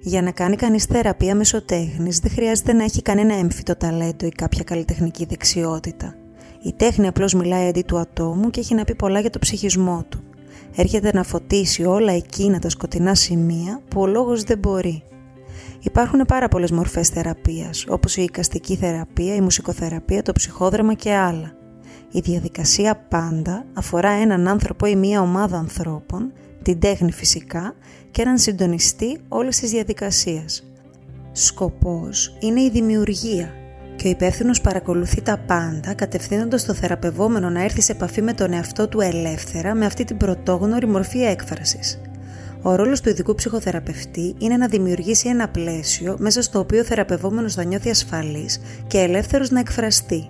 Για 0.00 0.22
να 0.22 0.30
κάνει 0.30 0.56
κανείς 0.56 0.84
θεραπεία 0.84 1.34
μέσω 1.34 1.62
τέχνης 1.62 2.18
δεν 2.18 2.30
χρειάζεται 2.30 2.72
να 2.72 2.84
έχει 2.84 3.02
κανένα 3.02 3.34
έμφυτο 3.34 3.76
ταλέντο 3.76 4.26
ή 4.26 4.30
κάποια 4.30 4.64
καλλιτεχνική 4.64 5.24
δεξιότητα. 5.24 6.14
Η 6.62 6.72
τέχνη 6.72 7.06
απλώς 7.06 7.34
μιλάει 7.34 7.68
αντί 7.68 7.82
του 7.82 7.98
ατόμου 7.98 8.50
και 8.50 8.60
έχει 8.60 8.74
να 8.74 8.84
πει 8.84 8.94
πολλά 8.94 9.20
για 9.20 9.30
το 9.30 9.38
ψυχισμό 9.38 10.04
του. 10.08 10.24
Έρχεται 10.76 11.10
να 11.12 11.22
φωτίσει 11.22 11.84
όλα 11.84 12.12
εκείνα 12.12 12.58
τα 12.58 12.68
σκοτεινά 12.68 13.14
σημεία 13.14 13.82
που 13.88 14.00
ο 14.00 14.06
λόγος 14.06 14.42
δεν 14.42 14.58
μπορεί. 14.58 15.02
Υπάρχουν 15.84 16.20
πάρα 16.26 16.48
πολλές 16.48 16.70
μορφές 16.70 17.08
θεραπείας, 17.08 17.84
όπως 17.88 18.16
η 18.16 18.22
οικαστική 18.22 18.76
θεραπεία, 18.76 19.34
η 19.34 19.40
μουσικοθεραπεία, 19.40 20.22
το 20.22 20.32
ψυχόδραμα 20.32 20.94
και 20.94 21.12
άλλα. 21.14 21.52
Η 22.10 22.20
διαδικασία 22.20 22.96
πάντα 23.08 23.64
αφορά 23.74 24.10
έναν 24.10 24.48
άνθρωπο 24.48 24.86
ή 24.86 24.96
μία 24.96 25.20
ομάδα 25.20 25.58
ανθρώπων, 25.58 26.32
την 26.62 26.80
τέχνη 26.80 27.12
φυσικά 27.12 27.74
και 28.10 28.22
έναν 28.22 28.38
συντονιστή 28.38 29.20
όλης 29.28 29.58
της 29.58 29.70
διαδικασίας. 29.70 30.64
Σκοπός 31.32 32.36
είναι 32.40 32.60
η 32.60 32.70
δημιουργία 32.70 33.52
και 33.96 34.06
ο 34.06 34.10
υπεύθυνος 34.10 34.60
παρακολουθεί 34.60 35.22
τα 35.22 35.38
πάντα 35.46 35.94
κατευθύνοντας 35.94 36.64
το 36.64 36.74
θεραπευόμενο 36.74 37.50
να 37.50 37.62
έρθει 37.62 37.80
σε 37.80 37.92
επαφή 37.92 38.22
με 38.22 38.32
τον 38.32 38.52
εαυτό 38.52 38.88
του 38.88 39.00
ελεύθερα 39.00 39.74
με 39.74 39.86
αυτή 39.86 40.04
την 40.04 40.16
πρωτόγνωρη 40.16 40.86
μορφή 40.86 41.22
έκφρασης. 41.22 42.00
Ο 42.66 42.74
ρόλος 42.74 43.00
του 43.00 43.08
ειδικού 43.08 43.34
ψυχοθεραπευτή 43.34 44.34
είναι 44.38 44.56
να 44.56 44.68
δημιουργήσει 44.68 45.28
ένα 45.28 45.48
πλαίσιο 45.48 46.16
μέσα 46.18 46.42
στο 46.42 46.58
οποίο 46.58 46.80
ο 46.80 46.84
θεραπευόμενος 46.84 47.54
θα 47.54 47.64
νιώθει 47.64 47.90
ασφαλής 47.90 48.60
και 48.86 48.98
ελεύθερος 48.98 49.50
να 49.50 49.60
εκφραστεί. 49.60 50.26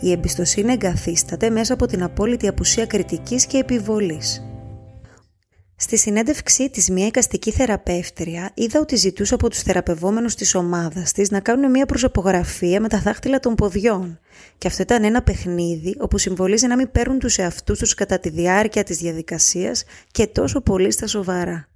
Η 0.00 0.10
εμπιστοσύνη 0.10 0.72
εγκαθίσταται 0.72 1.50
μέσα 1.50 1.74
από 1.74 1.86
την 1.86 2.02
απόλυτη 2.02 2.48
απουσία 2.48 2.86
κριτικής 2.86 3.46
και 3.46 3.58
επιβολής. 3.58 4.51
Στη 5.82 5.96
συνέντευξή 5.96 6.70
της 6.70 6.90
μια 6.90 7.06
εικαστική 7.06 7.50
θεραπεύτρια 7.50 8.50
είδα 8.54 8.80
ότι 8.80 8.96
ζητούσε 8.96 9.34
από 9.34 9.50
τους 9.50 9.62
θεραπευόμενους 9.62 10.34
της 10.34 10.54
ομάδας 10.54 11.12
της 11.12 11.30
να 11.30 11.40
κάνουν 11.40 11.70
μια 11.70 11.86
προσωπογραφία 11.86 12.80
με 12.80 12.88
τα 12.88 12.98
δάχτυλα 12.98 13.38
των 13.38 13.54
ποδιών 13.54 14.18
και 14.58 14.66
αυτό 14.66 14.82
ήταν 14.82 15.04
ένα 15.04 15.22
παιχνίδι 15.22 15.96
όπου 15.98 16.18
συμβολίζει 16.18 16.66
να 16.66 16.76
μην 16.76 16.90
παίρνουν 16.90 17.18
τους 17.18 17.38
εαυτούς 17.38 17.78
τους 17.78 17.94
κατά 17.94 18.18
τη 18.18 18.28
διάρκεια 18.28 18.82
της 18.84 18.98
διαδικασίας 18.98 19.84
και 20.10 20.26
τόσο 20.26 20.60
πολύ 20.60 20.90
στα 20.90 21.06
σοβαρά. 21.06 21.71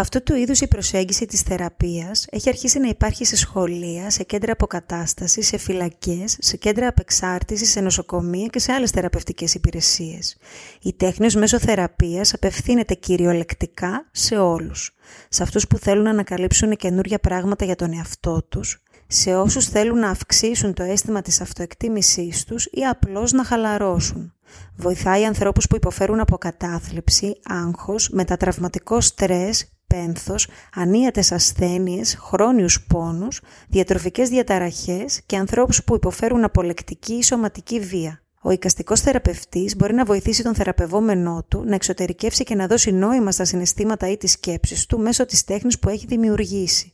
Αυτό 0.00 0.22
του 0.22 0.34
είδους 0.34 0.60
η 0.60 0.68
προσέγγιση 0.68 1.26
της 1.26 1.40
θεραπείας 1.40 2.26
έχει 2.30 2.48
αρχίσει 2.48 2.78
να 2.78 2.88
υπάρχει 2.88 3.24
σε 3.24 3.36
σχολεία, 3.36 4.10
σε 4.10 4.22
κέντρα 4.22 4.52
αποκατάστασης, 4.52 5.46
σε 5.46 5.58
φυλακές, 5.58 6.36
σε 6.40 6.56
κέντρα 6.56 6.88
απεξάρτησης, 6.88 7.70
σε 7.70 7.80
νοσοκομεία 7.80 8.46
και 8.46 8.58
σε 8.58 8.72
άλλες 8.72 8.90
θεραπευτικές 8.90 9.54
υπηρεσίες. 9.54 10.36
Η 10.82 10.92
τέχνης 10.92 11.34
ως 11.34 11.40
μέσω 11.40 11.58
θεραπείας 11.58 12.34
απευθύνεται 12.34 12.94
κυριολεκτικά 12.94 14.08
σε 14.10 14.36
όλους. 14.36 14.94
Σε 15.28 15.42
αυτούς 15.42 15.66
που 15.66 15.78
θέλουν 15.78 16.04
να 16.04 16.10
ανακαλύψουν 16.10 16.76
καινούργια 16.76 17.18
πράγματα 17.18 17.64
για 17.64 17.76
τον 17.76 17.92
εαυτό 17.92 18.42
τους, 18.42 18.82
σε 19.06 19.34
όσους 19.34 19.66
θέλουν 19.66 19.98
να 19.98 20.10
αυξήσουν 20.10 20.74
το 20.74 20.82
αίσθημα 20.82 21.22
της 21.22 21.40
αυτοεκτίμησής 21.40 22.44
τους 22.44 22.64
ή 22.64 22.84
απλώς 22.84 23.32
να 23.32 23.44
χαλαρώσουν. 23.44 24.32
Βοηθάει 24.76 25.24
ανθρώπους 25.24 25.66
που 25.66 25.76
υποφέρουν 25.76 26.20
από 26.20 26.38
κατάθλιψη, 26.38 27.40
άγχος, 27.44 28.08
μετατραυματικό 28.08 29.00
στρες, 29.00 29.72
πένθος, 29.88 30.48
ανίατες 30.74 31.32
ασθένειες, 31.32 32.16
χρόνιους 32.20 32.86
πόνους, 32.86 33.40
διατροφικές 33.68 34.28
διαταραχές 34.28 35.20
και 35.26 35.36
ανθρώπους 35.36 35.84
που 35.84 35.94
υποφέρουν 35.94 36.44
από 36.44 36.62
λεκτική 36.62 37.12
ή 37.12 37.22
σωματική 37.22 37.80
βία. 37.80 38.22
Ο 38.42 38.50
οικαστικό 38.50 38.96
θεραπευτής 38.96 39.76
μπορεί 39.76 39.94
να 39.94 40.04
βοηθήσει 40.04 40.42
τον 40.42 40.54
θεραπευόμενό 40.54 41.44
του 41.48 41.64
να 41.64 41.74
εξωτερικεύσει 41.74 42.44
και 42.44 42.54
να 42.54 42.66
δώσει 42.66 42.92
νόημα 42.92 43.30
στα 43.30 43.44
συναισθήματα 43.44 44.10
ή 44.10 44.16
τις 44.16 44.32
σκέψεις 44.32 44.86
του 44.86 44.98
μέσω 44.98 45.26
της 45.26 45.44
τέχνης 45.44 45.78
που 45.78 45.88
έχει 45.88 46.06
δημιουργήσει. 46.06 46.92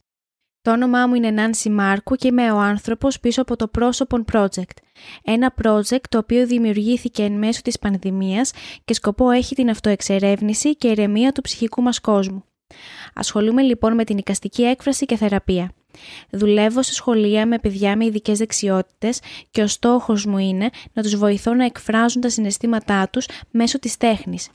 Το 0.62 0.70
όνομά 0.70 1.06
μου 1.06 1.14
είναι 1.14 1.30
Νάνση 1.30 1.70
Μάρκου 1.70 2.14
και 2.14 2.28
είμαι 2.28 2.52
ο 2.52 2.58
άνθρωπος 2.58 3.20
πίσω 3.20 3.42
από 3.42 3.56
το 3.56 3.68
Πρόσωπον 3.68 4.24
Project. 4.32 4.76
Ένα 5.22 5.54
project 5.62 6.04
το 6.08 6.18
οποίο 6.18 6.46
δημιουργήθηκε 6.46 7.22
εν 7.22 7.32
μέσω 7.32 7.62
της 7.62 7.78
πανδημίας 7.78 8.52
και 8.84 8.94
σκοπό 8.94 9.30
έχει 9.30 9.54
την 9.54 9.70
αυτοεξερεύνηση 9.70 10.76
και 10.76 10.88
ηρεμία 10.88 11.32
του 11.32 11.40
ψυχικού 11.40 11.82
μας 11.82 12.00
κόσμου. 12.00 12.44
Ασχολούμαι 13.14 13.62
λοιπόν 13.62 13.94
με 13.94 14.04
την 14.04 14.18
οικαστική 14.18 14.62
έκφραση 14.62 15.06
και 15.06 15.16
θεραπεία. 15.16 15.72
Δουλεύω 16.30 16.82
σε 16.82 16.94
σχολεία 16.94 17.46
με 17.46 17.58
παιδιά 17.58 17.96
με 17.96 18.04
ειδικές 18.04 18.38
δεξιότητες 18.38 19.20
και 19.50 19.62
ο 19.62 19.66
στόχος 19.66 20.24
μου 20.26 20.38
είναι 20.38 20.70
να 20.92 21.02
τους 21.02 21.16
βοηθώ 21.16 21.54
να 21.54 21.64
εκφράζουν 21.64 22.20
τα 22.20 22.28
συναισθήματά 22.28 23.08
τους 23.08 23.28
μέσω 23.50 23.78
της 23.78 23.96
τέχνης. 23.96 24.50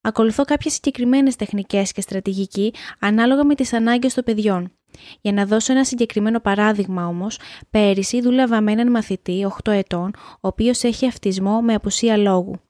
Ακολουθώ 0.00 0.44
κάποιες 0.44 0.72
συγκεκριμένες 0.72 1.36
τεχνικές 1.36 1.92
και 1.92 2.00
στρατηγική 2.00 2.74
ανάλογα 2.98 3.44
με 3.44 3.54
τις 3.54 3.72
ανάγκες 3.72 4.14
των 4.14 4.24
παιδιών. 4.24 4.72
Για 5.20 5.32
να 5.32 5.46
δώσω 5.46 5.72
ένα 5.72 5.84
συγκεκριμένο 5.84 6.40
παράδειγμα 6.40 7.06
όμως, 7.06 7.38
πέρυσι 7.70 8.20
δούλευα 8.20 8.60
με 8.60 8.72
έναν 8.72 8.90
μαθητή 8.90 9.46
8 9.64 9.72
ετών, 9.72 10.10
ο 10.16 10.48
οποίος 10.48 10.82
έχει 10.82 11.06
αυτισμό 11.06 11.60
με 11.60 11.74
απουσία 11.74 12.16
λόγου. 12.16 12.60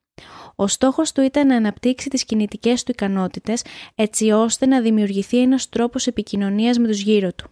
Ο 0.60 0.66
στόχος 0.66 1.12
του 1.12 1.20
ήταν 1.20 1.46
να 1.46 1.56
αναπτύξει 1.56 2.08
τις 2.08 2.24
κινητικές 2.24 2.82
του 2.82 2.90
ικανότητες 2.90 3.64
έτσι 3.94 4.30
ώστε 4.30 4.66
να 4.66 4.80
δημιουργηθεί 4.80 5.40
ένας 5.40 5.68
τρόπος 5.68 6.06
επικοινωνίας 6.06 6.78
με 6.78 6.86
τους 6.86 7.00
γύρω 7.00 7.32
του. 7.32 7.50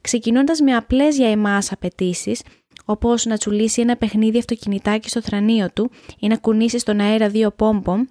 Ξεκινώντας 0.00 0.60
με 0.60 0.74
απλές 0.74 1.16
για 1.16 1.30
εμάς 1.30 1.72
απαιτήσεις, 1.72 2.42
όπως 2.84 3.24
να 3.24 3.36
τσουλήσει 3.36 3.80
ένα 3.80 3.96
παιχνίδι 3.96 4.38
αυτοκινητάκι 4.38 5.08
στο 5.08 5.20
θρανίο 5.20 5.70
του 5.72 5.90
ή 6.18 6.26
να 6.26 6.36
κουνήσει 6.36 6.78
στον 6.78 7.00
αέρα 7.00 7.28
δύο 7.28 7.50
πόμπομ, 7.50 8.04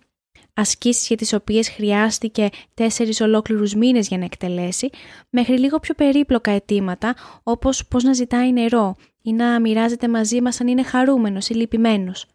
ασκήσεις 0.53 1.07
για 1.07 1.17
τις 1.17 1.33
οποίες 1.33 1.69
χρειάστηκε 1.69 2.49
τέσσερις 2.73 3.21
ολόκληρους 3.21 3.73
μήνες 3.73 4.07
για 4.07 4.17
να 4.17 4.25
εκτελέσει, 4.25 4.89
μέχρι 5.29 5.59
λίγο 5.59 5.79
πιο 5.79 5.93
περίπλοκα 5.93 6.51
αιτήματα 6.51 7.15
όπως 7.43 7.87
πώς 7.87 8.03
να 8.03 8.13
ζητάει 8.13 8.51
νερό 8.51 8.95
ή 9.21 9.33
να 9.33 9.59
μοιράζεται 9.59 10.07
μαζί 10.07 10.41
μας 10.41 10.61
αν 10.61 10.67
είναι 10.67 10.83
χαρούμενος 10.83 11.49
ή 11.49 11.53
λυπημένος. 11.53 12.25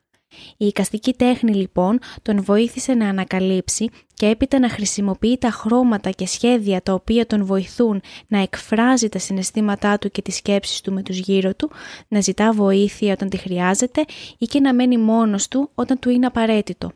Η 0.56 0.66
οικαστική 0.66 1.12
τέχνη 1.14 1.54
λοιπόν 1.54 1.98
τον 2.22 2.42
βοήθησε 2.42 2.94
να 2.94 3.08
ανακαλύψει 3.08 3.88
και 4.14 4.26
έπειτα 4.26 4.58
να 4.58 4.68
χρησιμοποιεί 4.68 5.38
τα 5.38 5.50
χρώματα 5.50 6.10
και 6.10 6.26
σχέδια 6.26 6.82
τα 6.82 6.92
οποία 6.92 7.26
τον 7.26 7.44
βοηθούν 7.44 8.00
να 8.28 8.38
εκφράζει 8.38 9.08
τα 9.08 9.18
συναισθήματά 9.18 9.98
του 9.98 10.10
και 10.10 10.22
τις 10.22 10.36
σκέψεις 10.36 10.80
του 10.80 10.92
με 10.92 11.02
τους 11.02 11.18
γύρω 11.18 11.54
του, 11.54 11.70
να 12.08 12.20
ζητά 12.20 12.52
βοήθεια 12.52 13.12
όταν 13.12 13.28
τη 13.28 13.36
χρειάζεται 13.36 14.04
ή 14.38 14.46
και 14.46 14.60
να 14.60 14.74
μένει 14.74 14.98
μόνος 14.98 15.48
του 15.48 15.70
όταν 15.74 15.98
του 15.98 16.10
είναι 16.10 16.26
απαραίτητο. 16.26 16.92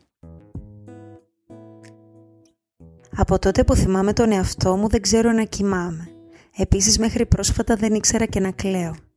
Από 3.16 3.38
τότε 3.38 3.64
που 3.64 3.74
θυμάμαι 3.74 4.12
τον 4.12 4.32
εαυτό 4.32 4.76
μου 4.76 4.88
δεν 4.88 5.00
ξέρω 5.00 5.32
να 5.32 5.44
κοιμάμαι. 5.44 6.08
Επίσης 6.56 6.98
μέχρι 6.98 7.26
πρόσφατα 7.26 7.76
δεν 7.76 7.94
ήξερα 7.94 8.26
και 8.26 8.40
να 8.40 8.50
κλαίω. 8.50 9.07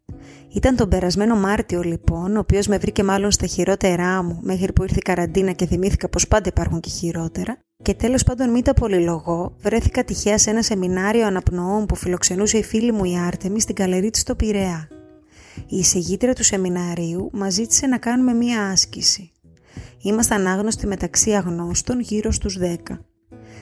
Ήταν 0.54 0.76
τον 0.76 0.90
περασμένο 0.90 1.36
Μάρτιο 1.36 1.82
λοιπόν, 1.82 2.36
ο 2.36 2.40
οποίος 2.40 2.68
με 2.68 2.78
βρήκε 2.78 3.04
μάλλον 3.04 3.32
στα 3.32 3.46
χειρότερά 3.46 4.24
μου 4.24 4.40
μέχρι 4.42 4.74
που 4.74 4.84
ήρθε 4.84 4.98
η 4.98 5.02
καραντίνα 5.02 5.52
και 5.52 5.66
θυμήθηκα 5.66 6.10
πως 6.10 6.28
πάντα 6.28 6.50
υπάρχουν 6.50 6.80
και 6.80 6.90
χειρότερα 6.90 7.58
και 7.82 7.94
τέλος 7.94 8.24
πάντων 8.24 8.50
μη 8.50 8.62
τα 8.62 8.74
πολυλογώ, 8.74 9.56
βρέθηκα 9.62 10.04
τυχαία 10.04 10.38
σε 10.38 10.50
ένα 10.50 10.62
σεμινάριο 10.62 11.26
αναπνοών 11.26 11.86
που 11.86 11.96
φιλοξενούσε 11.96 12.58
η 12.58 12.64
φίλη 12.64 12.92
μου 12.92 13.04
η 13.04 13.18
Άρτεμι 13.28 13.62
στην 13.62 13.76
καλερί 13.76 14.10
της 14.10 14.22
στο 14.22 14.36
Πειραιά. 14.36 14.88
Η 15.68 15.78
εισηγήτρια 15.78 16.34
του 16.34 16.44
σεμιναρίου 16.44 17.30
μας 17.34 17.54
ζήτησε 17.54 17.88
να 17.88 17.98
κάνουμε 17.98 18.34
μία 18.34 18.70
άσκηση. 18.70 19.32
Ήμασταν 20.02 20.48
άγνωστοι 20.48 20.88
μεταξύ 20.88 21.32
αγνώστων 21.32 22.00
γύρω 22.00 22.32
στους 22.32 22.58
10. 22.62 22.76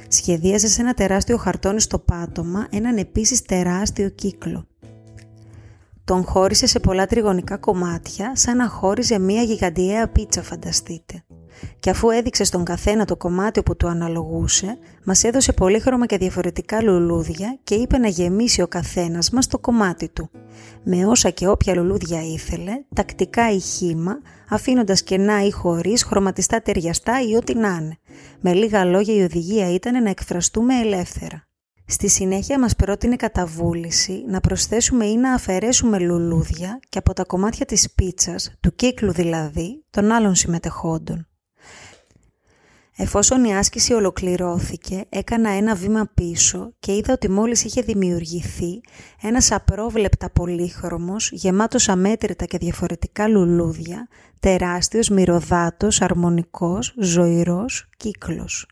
Σχεδίαζε 0.08 0.68
σε 0.68 0.82
ένα 0.82 0.94
τεράστιο 0.94 1.38
χαρτόνι 1.38 1.80
στο 1.80 2.00
πάτωμα 2.00 2.68
έναν 2.70 2.98
επίσης 2.98 3.42
τεράστιο 3.42 4.10
κύκλο. 4.10 4.69
Τον 6.10 6.24
χώρισε 6.24 6.68
σε 6.68 6.80
πολλά 6.80 7.06
τριγωνικά 7.06 7.58
κομμάτια, 7.58 8.36
σαν 8.36 8.58
να 8.58 8.68
χώριζε 8.68 9.20
μία 9.20 9.42
γιγαντιαία 9.42 10.08
πίτσα 10.08 10.44
φανταστείτε. 10.44 11.24
και 11.80 11.90
αφού 11.90 12.10
έδειξε 12.10 12.44
στον 12.44 12.64
καθένα 12.64 13.06
το 13.06 13.16
κομμάτι 13.16 13.64
που 13.64 13.76
του 13.76 13.88
αναλογούσε, 13.88 14.78
μας 15.04 15.24
έδωσε 15.24 15.54
πολύχρωμα 15.54 16.06
και 16.06 16.18
διαφορετικά 16.18 16.82
λουλούδια 16.82 17.60
και 17.64 17.76
είπε 17.76 17.98
να 17.98 18.08
γεμίσει 18.08 18.62
ο 18.62 18.68
καθένας 18.68 19.30
μας 19.30 19.48
το 19.48 19.60
κομμάτι 19.60 20.10
του. 20.10 20.30
Με 20.84 21.06
όσα 21.06 21.30
και 21.30 21.48
όποια 21.48 21.76
λουλούδια 21.76 22.22
ήθελε, 22.22 22.72
τακτικά 22.96 23.52
ή 23.52 23.60
χήμα, 23.60 24.20
αφήνοντας 24.50 25.04
κενά 25.04 25.46
ή 25.46 25.52
χωρίς, 25.52 26.04
χρωματιστά 26.04 26.62
ταιριαστά 26.62 27.22
ή 27.22 27.36
ό,τι 27.36 27.56
να 27.56 27.78
είναι. 27.82 27.98
Με 28.40 28.54
λίγα 28.54 28.86
λόγια 28.86 29.14
η 29.14 29.22
οδηγία 29.22 29.74
ήταν 29.74 30.04
να 30.04 30.10
εκφραστούμε 30.10 30.76
ελεύθερα. 30.80 31.49
Στη 31.92 32.10
συνέχεια 32.10 32.60
μας 32.60 32.76
πρότεινε 32.76 33.16
καταβούληση 33.16 34.24
να 34.28 34.40
προσθέσουμε 34.40 35.06
ή 35.06 35.18
να 35.18 35.34
αφαιρέσουμε 35.34 36.00
λουλούδια 36.00 36.80
και 36.90 36.98
από 36.98 37.14
τα 37.14 37.24
κομμάτια 37.24 37.66
της 37.66 37.92
πίτσας, 37.94 38.52
του 38.60 38.76
κύκλου 38.76 39.12
δηλαδή, 39.12 39.84
των 39.90 40.12
άλλων 40.12 40.36
συμμετεχόντων. 40.36 41.28
Εφόσον 42.98 43.44
η 43.44 43.56
άσκηση 43.56 43.94
ολοκληρώθηκε, 43.94 45.06
έκανα 45.10 45.50
ένα 45.50 45.76
βήμα 45.76 46.12
πίσω 46.14 46.74
και 46.80 46.96
είδα 46.96 47.14
ότι 47.14 47.30
μόλις 47.30 47.64
είχε 47.64 47.82
δημιουργηθεί 47.82 48.82
ένας 49.22 49.52
απρόβλεπτα 49.52 50.30
πολύχρωμος, 50.30 51.32
γεμάτος 51.32 51.90
αμέτρητα 51.90 52.46
και 52.46 52.58
διαφορετικά 52.58 53.28
λουλούδια, 53.28 54.08
τεράστιος, 54.40 55.10
μυρωδάτος, 55.10 56.02
αρμονικός, 56.02 56.94
ζωηρός 56.98 57.90
κύκλος. 57.98 58.68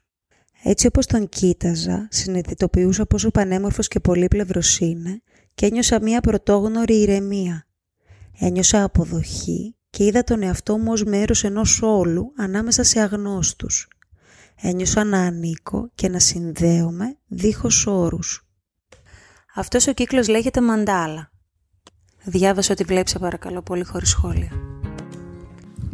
Έτσι 0.69 0.87
όπως 0.87 1.05
τον 1.05 1.29
κοίταζα, 1.29 2.07
συνειδητοποιούσα 2.11 3.05
πόσο 3.05 3.31
πανέμορφος 3.31 3.87
και 3.87 3.99
πολύπλευρος 3.99 4.79
είναι 4.79 5.21
και 5.55 5.65
ένιωσα 5.65 6.01
μία 6.01 6.21
πρωτόγνωρη 6.21 7.01
ηρεμία. 7.01 7.67
Ένιωσα 8.39 8.83
αποδοχή 8.83 9.75
και 9.89 10.03
είδα 10.03 10.23
τον 10.23 10.41
εαυτό 10.43 10.77
μου 10.77 10.91
ως 10.91 11.03
μέρος 11.03 11.43
ενός 11.43 11.81
όλου 11.81 12.33
ανάμεσα 12.37 12.83
σε 12.83 12.99
αγνώστους. 12.99 13.87
Ένιωσα 14.61 15.03
να 15.03 15.19
ανήκω 15.19 15.91
και 15.95 16.09
να 16.09 16.19
συνδέομαι 16.19 17.17
δίχως 17.27 17.87
όρους. 17.87 18.47
Αυτός 19.55 19.87
ο 19.87 19.93
κύκλος 19.93 20.27
λέγεται 20.27 20.61
μαντάλα. 20.61 21.31
Διάβασα 22.23 22.71
ότι 22.73 22.83
βλέπεις 22.83 23.17
παρακαλώ 23.19 23.61
πολύ 23.61 23.83
χωρίς 23.83 24.09
σχόλια. 24.09 24.51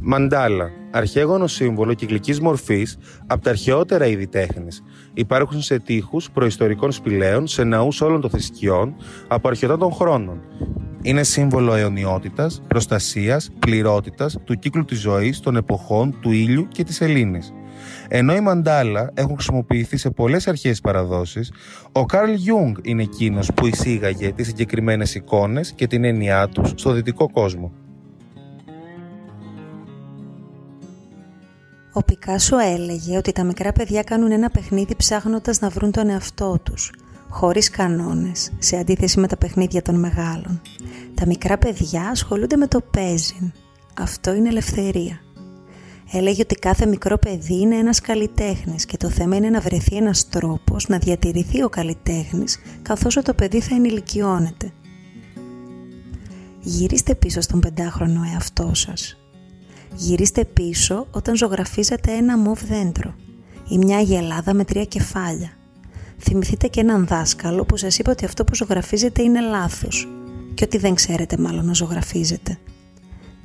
Μαντάλα. 0.05 0.71
Αρχαίγωνο 0.91 1.47
σύμβολο 1.47 1.93
κυκλικής 1.93 2.39
μορφής 2.39 2.97
από 3.27 3.43
τα 3.43 3.49
αρχαιότερα 3.49 4.05
είδη 4.05 4.27
τέχνης. 4.27 4.83
Υπάρχουν 5.13 5.61
σε 5.61 5.79
τείχους 5.79 6.31
προϊστορικών 6.31 6.91
σπηλαίων, 6.91 7.47
σε 7.47 7.63
ναούς 7.63 8.01
όλων 8.01 8.21
των 8.21 8.29
θρησκειών, 8.29 8.95
από 9.27 9.47
αρχαιοτά 9.47 9.77
των 9.77 9.91
χρόνων. 9.91 10.41
Είναι 11.01 11.23
σύμβολο 11.23 11.73
αιωνιότητας, 11.73 12.61
προστασίας, 12.67 13.49
πληρότητας, 13.59 14.37
του 14.43 14.59
κύκλου 14.59 14.85
της 14.85 14.99
ζωής, 14.99 15.39
των 15.39 15.55
εποχών, 15.55 16.17
του 16.21 16.31
ήλιου 16.31 16.67
και 16.67 16.83
της 16.83 17.01
Ελλήνης. 17.01 17.53
Ενώ 18.07 18.35
οι 18.35 18.39
μαντάλα 18.39 19.11
έχουν 19.13 19.33
χρησιμοποιηθεί 19.33 19.97
σε 19.97 20.09
πολλές 20.09 20.47
αρχαίες 20.47 20.81
παραδόσεις, 20.81 21.51
ο 21.91 22.05
Καρλ 22.05 22.33
Γιουνγκ 22.33 22.75
είναι 22.81 23.01
εκείνος 23.01 23.49
που 23.53 23.67
εισήγαγε 23.67 24.31
τις 24.31 24.47
συγκεκριμένες 24.47 25.15
εικόνες 25.15 25.71
και 25.71 25.87
την 25.87 26.03
έννοιά 26.03 26.47
τους 26.47 26.69
στο 26.75 26.91
δυτικό 26.91 27.29
κόσμο. 27.31 27.71
Ο 31.95 32.03
Πικάσο 32.03 32.57
έλεγε 32.59 33.17
ότι 33.17 33.31
τα 33.31 33.43
μικρά 33.43 33.71
παιδιά 33.71 34.03
κάνουν 34.03 34.31
ένα 34.31 34.49
παιχνίδι 34.49 34.95
ψάχνοντας 34.95 35.59
να 35.59 35.69
βρουν 35.69 35.91
τον 35.91 36.09
εαυτό 36.09 36.59
τους, 36.63 36.91
χωρίς 37.29 37.69
κανόνες, 37.69 38.51
σε 38.59 38.77
αντίθεση 38.77 39.19
με 39.19 39.27
τα 39.27 39.37
παιχνίδια 39.37 39.81
των 39.81 39.95
μεγάλων. 39.99 40.61
Τα 41.13 41.25
μικρά 41.25 41.57
παιδιά 41.57 42.01
ασχολούνται 42.01 42.55
με 42.55 42.67
το 42.67 42.81
παίζειν. 42.81 43.51
Αυτό 43.99 44.33
είναι 44.33 44.49
ελευθερία. 44.49 45.19
Έλεγε 46.11 46.41
ότι 46.41 46.55
κάθε 46.55 46.85
μικρό 46.85 47.17
παιδί 47.17 47.59
είναι 47.59 47.75
ένας 47.75 48.01
καλλιτέχνης 48.01 48.85
και 48.85 48.97
το 48.97 49.09
θέμα 49.09 49.35
είναι 49.35 49.49
να 49.49 49.59
βρεθεί 49.59 49.95
ένας 49.95 50.29
τρόπος 50.29 50.87
να 50.87 50.97
διατηρηθεί 50.97 51.63
ο 51.63 51.69
καλλιτέχνης 51.69 52.59
καθώς 52.81 53.13
το 53.23 53.33
παιδί 53.33 53.59
θα 53.59 53.75
ενηλικιώνεται. 53.75 54.71
Γυρίστε 56.59 57.15
πίσω 57.15 57.41
στον 57.41 57.59
πεντάχρονο 57.59 58.21
εαυτό 58.33 58.71
σας 58.73 59.22
Γυρίστε 59.95 60.45
πίσω 60.45 61.07
όταν 61.11 61.35
ζωγραφίζετε 61.35 62.11
ένα 62.11 62.37
μοβ 62.37 62.61
δέντρο 62.63 63.15
ή 63.69 63.77
μια 63.77 63.99
γελάδα 63.99 64.53
με 64.53 64.63
τρία 64.63 64.85
κεφάλια. 64.85 65.51
Θυμηθείτε 66.17 66.67
και 66.67 66.79
έναν 66.79 67.07
δάσκαλο 67.07 67.65
που 67.65 67.77
σας 67.77 67.97
είπε 67.97 68.09
ότι 68.09 68.25
αυτό 68.25 68.43
που 68.43 68.55
ζωγραφίζετε 68.55 69.21
είναι 69.21 69.41
λάθος 69.41 70.07
και 70.53 70.63
ότι 70.63 70.77
δεν 70.77 70.95
ξέρετε 70.95 71.37
μάλλον 71.37 71.65
να 71.65 71.73
ζωγραφίζετε. 71.73 72.57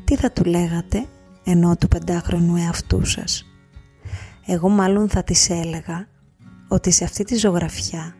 Τι 0.04 0.16
θα 0.16 0.32
του 0.32 0.44
λέγατε 0.44 1.06
ενώ 1.44 1.76
του 1.76 1.88
πεντάχρονου 1.88 2.56
εαυτού 2.56 3.04
σας; 3.04 3.46
Εγώ 4.46 4.68
μάλλον 4.68 5.08
θα 5.08 5.22
της 5.22 5.50
έλεγα 5.50 6.06
ότι 6.68 6.90
σε 6.90 7.04
αυτή 7.04 7.24
τη 7.24 7.37
ζωγραφιά 7.37 8.14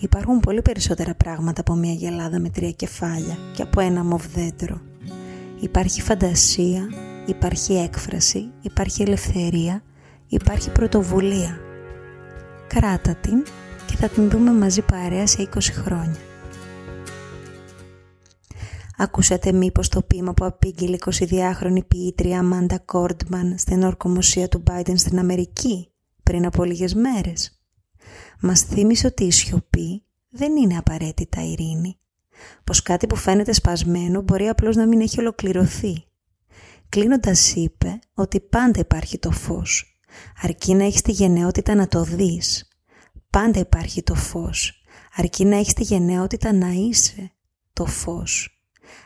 υπάρχουν 0.00 0.40
πολύ 0.40 0.62
περισσότερα 0.62 1.14
πράγματα 1.14 1.60
από 1.60 1.74
μια 1.74 1.92
γελάδα 1.92 2.40
με 2.40 2.48
τρία 2.48 2.70
κεφάλια 2.70 3.38
και 3.56 3.62
από 3.62 3.80
ένα 3.80 4.04
μοβ 4.04 4.24
δέντρο. 4.34 4.80
Υπάρχει 5.60 6.02
φαντασία, 6.02 6.88
υπάρχει 7.26 7.74
έκφραση, 7.74 8.50
υπάρχει 8.60 9.02
ελευθερία, 9.02 9.82
υπάρχει 10.26 10.70
πρωτοβουλία. 10.70 11.58
Κράτα 12.66 13.14
την 13.14 13.42
και 13.86 13.96
θα 13.96 14.08
την 14.08 14.30
δούμε 14.30 14.52
μαζί 14.52 14.82
παρέα 14.82 15.26
σε 15.26 15.48
20 15.54 15.58
χρόνια. 15.60 16.18
Ακούσατε 18.96 19.52
μήπως 19.52 19.88
το 19.88 20.02
ποίημα 20.02 20.34
που 20.34 20.44
απήγγειλε 20.44 20.96
22χρονη 21.04 21.86
ποιήτρια 21.88 22.38
Αμάντα 22.38 22.78
Κόρντμαν 22.78 23.58
στην 23.58 23.82
ορκομοσία 23.82 24.48
του 24.48 24.62
Biden 24.70 24.94
στην 24.94 25.18
Αμερική 25.18 25.92
πριν 26.22 26.46
από 26.46 26.64
λίγες 26.64 26.94
μέρες. 26.94 27.60
Μας 28.40 28.60
θύμισε 28.60 29.06
ότι 29.06 29.24
η 29.24 29.30
σιωπή 29.30 30.04
δεν 30.28 30.56
είναι 30.56 30.76
απαραίτητα 30.76 31.42
ειρήνη. 31.42 31.98
Πως 32.64 32.82
κάτι 32.82 33.06
που 33.06 33.16
φαίνεται 33.16 33.52
σπασμένο 33.52 34.20
μπορεί 34.20 34.48
απλώς 34.48 34.76
να 34.76 34.86
μην 34.86 35.00
έχει 35.00 35.20
ολοκληρωθεί 35.20 36.04
Κλείνοντας 36.90 37.54
είπε 37.54 37.98
ότι 38.14 38.40
πάντα 38.40 38.80
υπάρχει 38.80 39.18
το 39.18 39.30
φως, 39.30 39.98
αρκεί 40.42 40.74
να 40.74 40.84
έχεις 40.84 41.02
τη 41.02 41.12
γενναιότητα 41.12 41.74
να 41.74 41.88
το 41.88 42.02
δεις. 42.02 42.68
Πάντα 43.30 43.58
υπάρχει 43.58 44.02
το 44.02 44.14
φως, 44.14 44.82
αρκεί 45.16 45.44
να 45.44 45.56
έχεις 45.56 45.72
τη 45.72 45.82
γενναιότητα 45.82 46.52
να 46.52 46.68
είσαι 46.68 47.32
το 47.72 47.86
φως. 47.86 48.60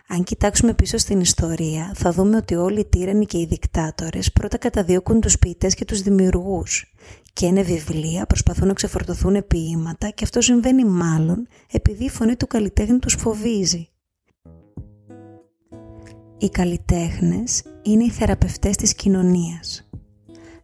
Αν 0.08 0.24
κοιτάξουμε 0.24 0.74
πίσω 0.74 0.96
στην 0.96 1.20
ιστορία, 1.20 1.92
θα 1.94 2.12
δούμε 2.12 2.36
ότι 2.36 2.54
όλοι 2.54 2.80
οι 2.80 2.84
τύρανοι 2.84 3.26
και 3.26 3.38
οι 3.38 3.46
δικτάτορες 3.46 4.32
πρώτα 4.32 4.56
καταδιώκουν 4.56 5.20
τους 5.20 5.38
ποιητές 5.38 5.74
και 5.74 5.84
τους 5.84 6.02
δημιουργούς. 6.02 6.94
Και 7.32 7.46
είναι 7.46 7.62
βιβλία, 7.62 8.26
προσπαθούν 8.26 8.66
να 8.66 8.72
ξεφορτωθούν 8.72 9.46
ποίηματα 9.46 10.10
και 10.10 10.24
αυτό 10.24 10.40
συμβαίνει 10.40 10.84
μάλλον 10.84 11.46
επειδή 11.70 12.04
η 12.04 12.10
φωνή 12.10 12.36
του 12.36 12.46
καλλιτέχνη 12.46 12.98
τους 12.98 13.14
φοβίζει. 13.14 13.88
Οι 16.44 16.50
καλλιτέχνες 16.50 17.62
είναι 17.82 18.04
οι 18.04 18.10
θεραπευτές 18.10 18.76
της 18.76 18.94
κοινωνίας. 18.94 19.88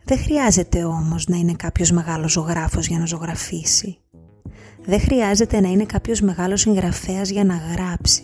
Δεν 0.04 0.18
χρειάζεται 0.18 0.84
όμως 0.84 1.26
να 1.26 1.36
είναι 1.36 1.52
κάποιος 1.52 1.90
μεγάλος 1.90 2.32
ζωγράφος 2.32 2.86
για 2.86 2.98
να 2.98 3.06
ζωγραφίσει. 3.06 3.98
Δεν 4.84 5.00
χρειάζεται 5.00 5.60
να 5.60 5.68
είναι 5.68 5.84
κάποιος 5.84 6.20
μεγάλος 6.20 6.60
συγγραφέας 6.60 7.30
για 7.30 7.44
να 7.44 7.56
γράψει. 7.56 8.22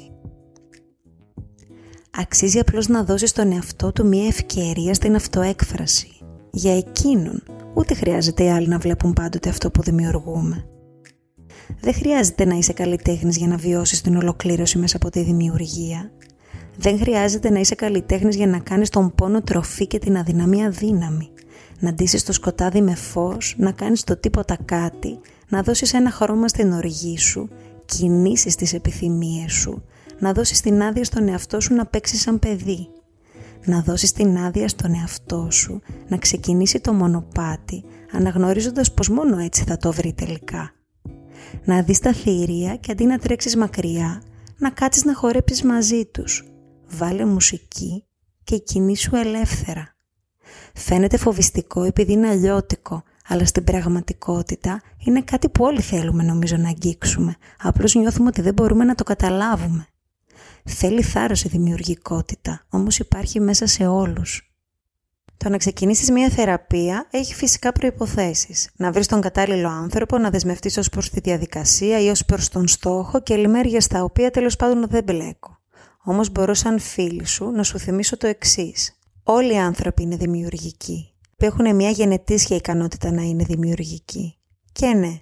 Αξίζει 2.11 2.59
απλώς 2.59 2.88
να 2.88 3.05
δώσει 3.05 3.27
στον 3.27 3.53
εαυτό 3.53 3.92
του 3.92 4.07
μια 4.07 4.27
ευκαιρία 4.27 4.95
στην 4.95 5.14
αυτοέκφραση. 5.14 6.11
Για 6.51 6.77
εκείνον, 6.77 7.42
ούτε 7.75 7.95
χρειάζεται 7.95 8.45
οι 8.45 8.51
άλλοι 8.51 8.69
να 8.69 8.79
βλέπουν 8.79 9.12
πάντοτε 9.12 9.49
αυτό 9.49 9.71
που 9.71 9.83
δημιουργούμε. 9.83 10.66
Δεν 11.81 11.95
χρειάζεται 11.95 12.45
να 12.45 12.55
είσαι 12.55 12.73
καλλιτέχνης 12.73 13.37
για 13.37 13.47
να 13.47 13.57
βιώσεις 13.57 14.01
την 14.01 14.16
ολοκλήρωση 14.16 14.79
μέσα 14.79 14.97
από 14.97 15.11
τη 15.11 15.23
δημιουργία. 15.23 16.11
Δεν 16.79 16.99
χρειάζεται 16.99 17.51
να 17.51 17.61
είσαι 17.61 17.75
καλλιτέχνης 17.75 18.37
για 18.37 18.47
να 18.47 18.59
κάνεις 18.59 18.89
τον 18.89 19.15
πόνο 19.15 19.43
τροφή 19.43 19.87
και 19.87 19.99
την 19.99 20.17
αδυναμία 20.17 20.71
δύναμη. 20.71 21.31
Να 21.81 21.93
ντύσεις 21.93 22.25
το 22.25 22.33
σκοτάδι 22.33 22.81
με 22.81 22.95
φως, 22.95 23.55
να 23.59 23.73
κάνεις 23.73 24.05
το 24.05 24.17
τίποτα 24.17 24.59
κάτι, 24.65 25.19
να 25.49 25.62
δώσεις 25.62 25.95
ένα 25.95 26.11
χρώμα 26.11 26.49
στην 26.49 26.73
οργή 26.73 27.19
σου, 27.19 27.49
κινήσεις 27.85 28.55
τις 28.55 28.73
επιθυμίες 28.73 29.53
σου, 29.53 29.83
να 30.19 30.33
δώσεις 30.33 30.61
την 30.61 30.83
άδεια 30.83 31.05
στον 31.05 31.29
εαυτό 31.29 31.61
σου 31.61 31.75
να 31.75 31.87
παίξει 31.87 32.17
σαν 32.17 32.39
παιδί. 32.39 32.89
Να 33.65 33.81
δώσεις 33.81 34.12
την 34.12 34.37
άδεια 34.37 34.69
στον 34.69 34.95
εαυτό 34.95 35.49
σου 35.51 35.81
να 36.09 36.17
ξεκινήσει 36.17 36.81
το 36.81 36.93
μονοπάτι, 36.93 37.85
αναγνωρίζοντας 38.12 38.93
πως 38.93 39.09
μόνο 39.09 39.39
έτσι 39.39 39.65
θα 39.67 39.77
το 39.77 39.93
βρει 39.93 40.12
τελικά. 40.12 40.71
Να 41.65 41.83
δεις 41.83 41.99
τα 41.99 42.12
θηρία 42.12 42.77
και 42.77 42.93
αντί 42.93 43.05
να 43.05 43.19
τρέξεις 43.19 43.57
μακριά, 43.57 44.23
να 44.59 44.71
κάτσεις 44.71 45.05
να 45.05 45.15
χορέψεις 45.15 45.62
μαζί 45.62 46.05
τους, 46.05 46.45
βάλε 46.88 47.25
μουσική 47.25 48.05
και 48.44 48.59
κινήσου 48.59 49.16
ελεύθερα. 49.16 49.96
Φαίνεται 50.75 51.16
φοβιστικό 51.16 51.83
επειδή 51.83 52.12
είναι 52.12 52.29
αλλιώτικο, 52.29 53.03
αλλά 53.27 53.44
στην 53.44 53.64
πραγματικότητα 53.64 54.83
είναι 54.99 55.22
κάτι 55.22 55.49
που 55.49 55.64
όλοι 55.64 55.81
θέλουμε 55.81 56.22
νομίζω 56.22 56.57
να 56.57 56.68
αγγίξουμε, 56.68 57.37
απλώς 57.62 57.94
νιώθουμε 57.94 58.29
ότι 58.29 58.40
δεν 58.40 58.55
μπορούμε 58.55 58.85
να 58.85 58.94
το 58.94 59.05
καταλάβουμε. 59.05 59.87
Θέλει 60.64 61.03
θάρρος 61.03 61.44
η 61.44 61.49
δημιουργικότητα, 61.49 62.66
όμως 62.70 62.99
υπάρχει 62.99 63.40
μέσα 63.40 63.66
σε 63.66 63.87
όλους. 63.87 64.51
Το 65.37 65.49
να 65.49 65.57
ξεκινήσεις 65.57 66.11
μια 66.11 66.29
θεραπεία 66.29 67.07
έχει 67.11 67.35
φυσικά 67.35 67.72
προποθέσει. 67.72 68.55
Να 68.77 68.92
βρεις 68.92 69.07
τον 69.07 69.20
κατάλληλο 69.20 69.68
άνθρωπο, 69.68 70.18
να 70.18 70.31
δεσμευτείς 70.31 70.77
ως 70.77 70.88
προς 70.88 71.11
τη 71.11 71.20
διαδικασία 71.20 72.01
ή 72.01 72.09
ως 72.09 72.25
προς 72.25 72.49
τον 72.49 72.68
στόχο 72.68 73.22
και 73.22 73.37
λιμέρια 73.37 73.81
στα 73.81 74.05
οποία 74.05 74.31
τέλος 74.31 74.57
πάντων 74.57 74.87
δεν 74.88 75.05
μπλέκω. 75.05 75.56
Όμως 76.09 76.31
μπορώ 76.31 76.55
σαν 76.55 76.79
φίλη 76.79 77.27
σου 77.27 77.51
να 77.51 77.62
σου 77.62 77.79
θυμίσω 77.79 78.16
το 78.16 78.27
εξής. 78.27 78.99
Όλοι 79.23 79.53
οι 79.53 79.59
άνθρωποι 79.59 80.03
είναι 80.03 80.16
δημιουργικοί. 80.16 81.12
Έχουν 81.37 81.75
μια 81.75 81.90
γενετήσια 81.90 82.57
ικανότητα 82.57 83.12
να 83.12 83.23
είναι 83.23 83.45
δημιουργικοί. 83.45 84.37
Και 84.73 84.87
ναι, 84.87 85.21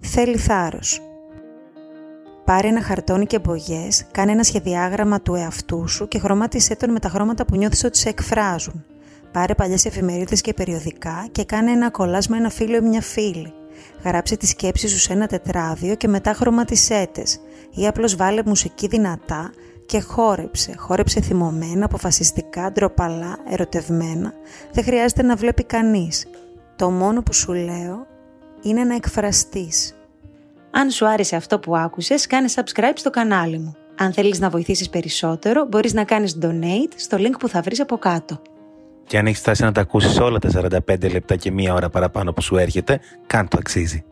θέλει 0.00 0.36
θάρρος. 0.36 1.00
Πάρε 2.44 2.68
ένα 2.68 2.82
χαρτόνι 2.82 3.26
και 3.26 3.38
μπογιές, 3.38 4.06
κάνε 4.10 4.32
ένα 4.32 4.42
σχεδιάγραμμα 4.42 5.20
του 5.20 5.34
εαυτού 5.34 5.88
σου 5.88 6.08
και 6.08 6.18
χρωμάτισέ 6.18 6.76
τον 6.76 6.90
με 6.90 6.98
τα 6.98 7.08
χρώματα 7.08 7.44
που 7.44 7.56
νιώθεις 7.56 7.84
ότι 7.84 7.98
σε 7.98 8.08
εκφράζουν. 8.08 8.84
Πάρε 9.32 9.54
παλιές 9.54 9.84
εφημερίδες 9.84 10.40
και 10.40 10.54
περιοδικά 10.54 11.28
και 11.32 11.44
κάνε 11.44 11.70
ένα 11.70 11.90
κολλάζ 11.90 12.26
με 12.26 12.36
ένα 12.36 12.50
φίλο 12.50 12.76
ή 12.76 12.80
μια 12.80 13.00
φίλη. 13.00 13.52
Γράψε 14.04 14.36
τη 14.36 14.46
σκέψη 14.46 14.88
σου 14.88 14.98
σε 14.98 15.12
ένα 15.12 15.26
τετράδιο 15.26 15.94
και 15.94 16.08
μετά 16.08 16.32
χρωματισέ 16.32 17.08
Ή 17.70 17.86
απλώς 17.86 18.16
βάλε 18.16 18.42
μουσική 18.44 18.86
δυνατά 18.86 19.50
και 19.90 20.00
χόρεψε. 20.00 20.74
Χόρεψε 20.78 21.20
θυμωμένα, 21.20 21.84
αποφασιστικά, 21.84 22.72
ντροπαλά, 22.72 23.38
ερωτευμένα. 23.50 24.32
Δεν 24.72 24.84
χρειάζεται 24.84 25.22
να 25.22 25.36
βλέπει 25.36 25.64
κανείς. 25.64 26.26
Το 26.76 26.90
μόνο 26.90 27.22
που 27.22 27.32
σου 27.32 27.52
λέω 27.52 28.06
είναι 28.62 28.84
να 28.84 28.94
εκφραστείς. 28.94 29.94
Αν 30.70 30.90
σου 30.90 31.08
άρεσε 31.08 31.36
αυτό 31.36 31.58
που 31.58 31.76
άκουσες, 31.76 32.26
κάνε 32.26 32.48
subscribe 32.54 32.92
στο 32.94 33.10
κανάλι 33.10 33.58
μου. 33.58 33.76
Αν 33.96 34.12
θέλεις 34.12 34.40
να 34.40 34.48
βοηθήσεις 34.50 34.90
περισσότερο, 34.90 35.64
μπορείς 35.64 35.92
να 35.92 36.04
κάνεις 36.04 36.38
donate 36.42 36.92
στο 36.96 37.16
link 37.20 37.34
που 37.38 37.48
θα 37.48 37.60
βρεις 37.60 37.80
από 37.80 37.96
κάτω. 37.96 38.42
Και 39.06 39.18
αν 39.18 39.26
έχεις 39.26 39.38
φτάσει 39.38 39.62
να 39.62 39.72
τα 39.72 39.80
ακούσεις 39.80 40.18
όλα 40.18 40.38
τα 40.38 40.48
45 40.88 41.10
λεπτά 41.12 41.36
και 41.36 41.50
μία 41.50 41.74
ώρα 41.74 41.88
παραπάνω 41.88 42.32
που 42.32 42.42
σου 42.42 42.56
έρχεται, 42.56 43.00
κάν 43.26 43.48
το 43.48 43.56
αξίζει. 43.60 44.04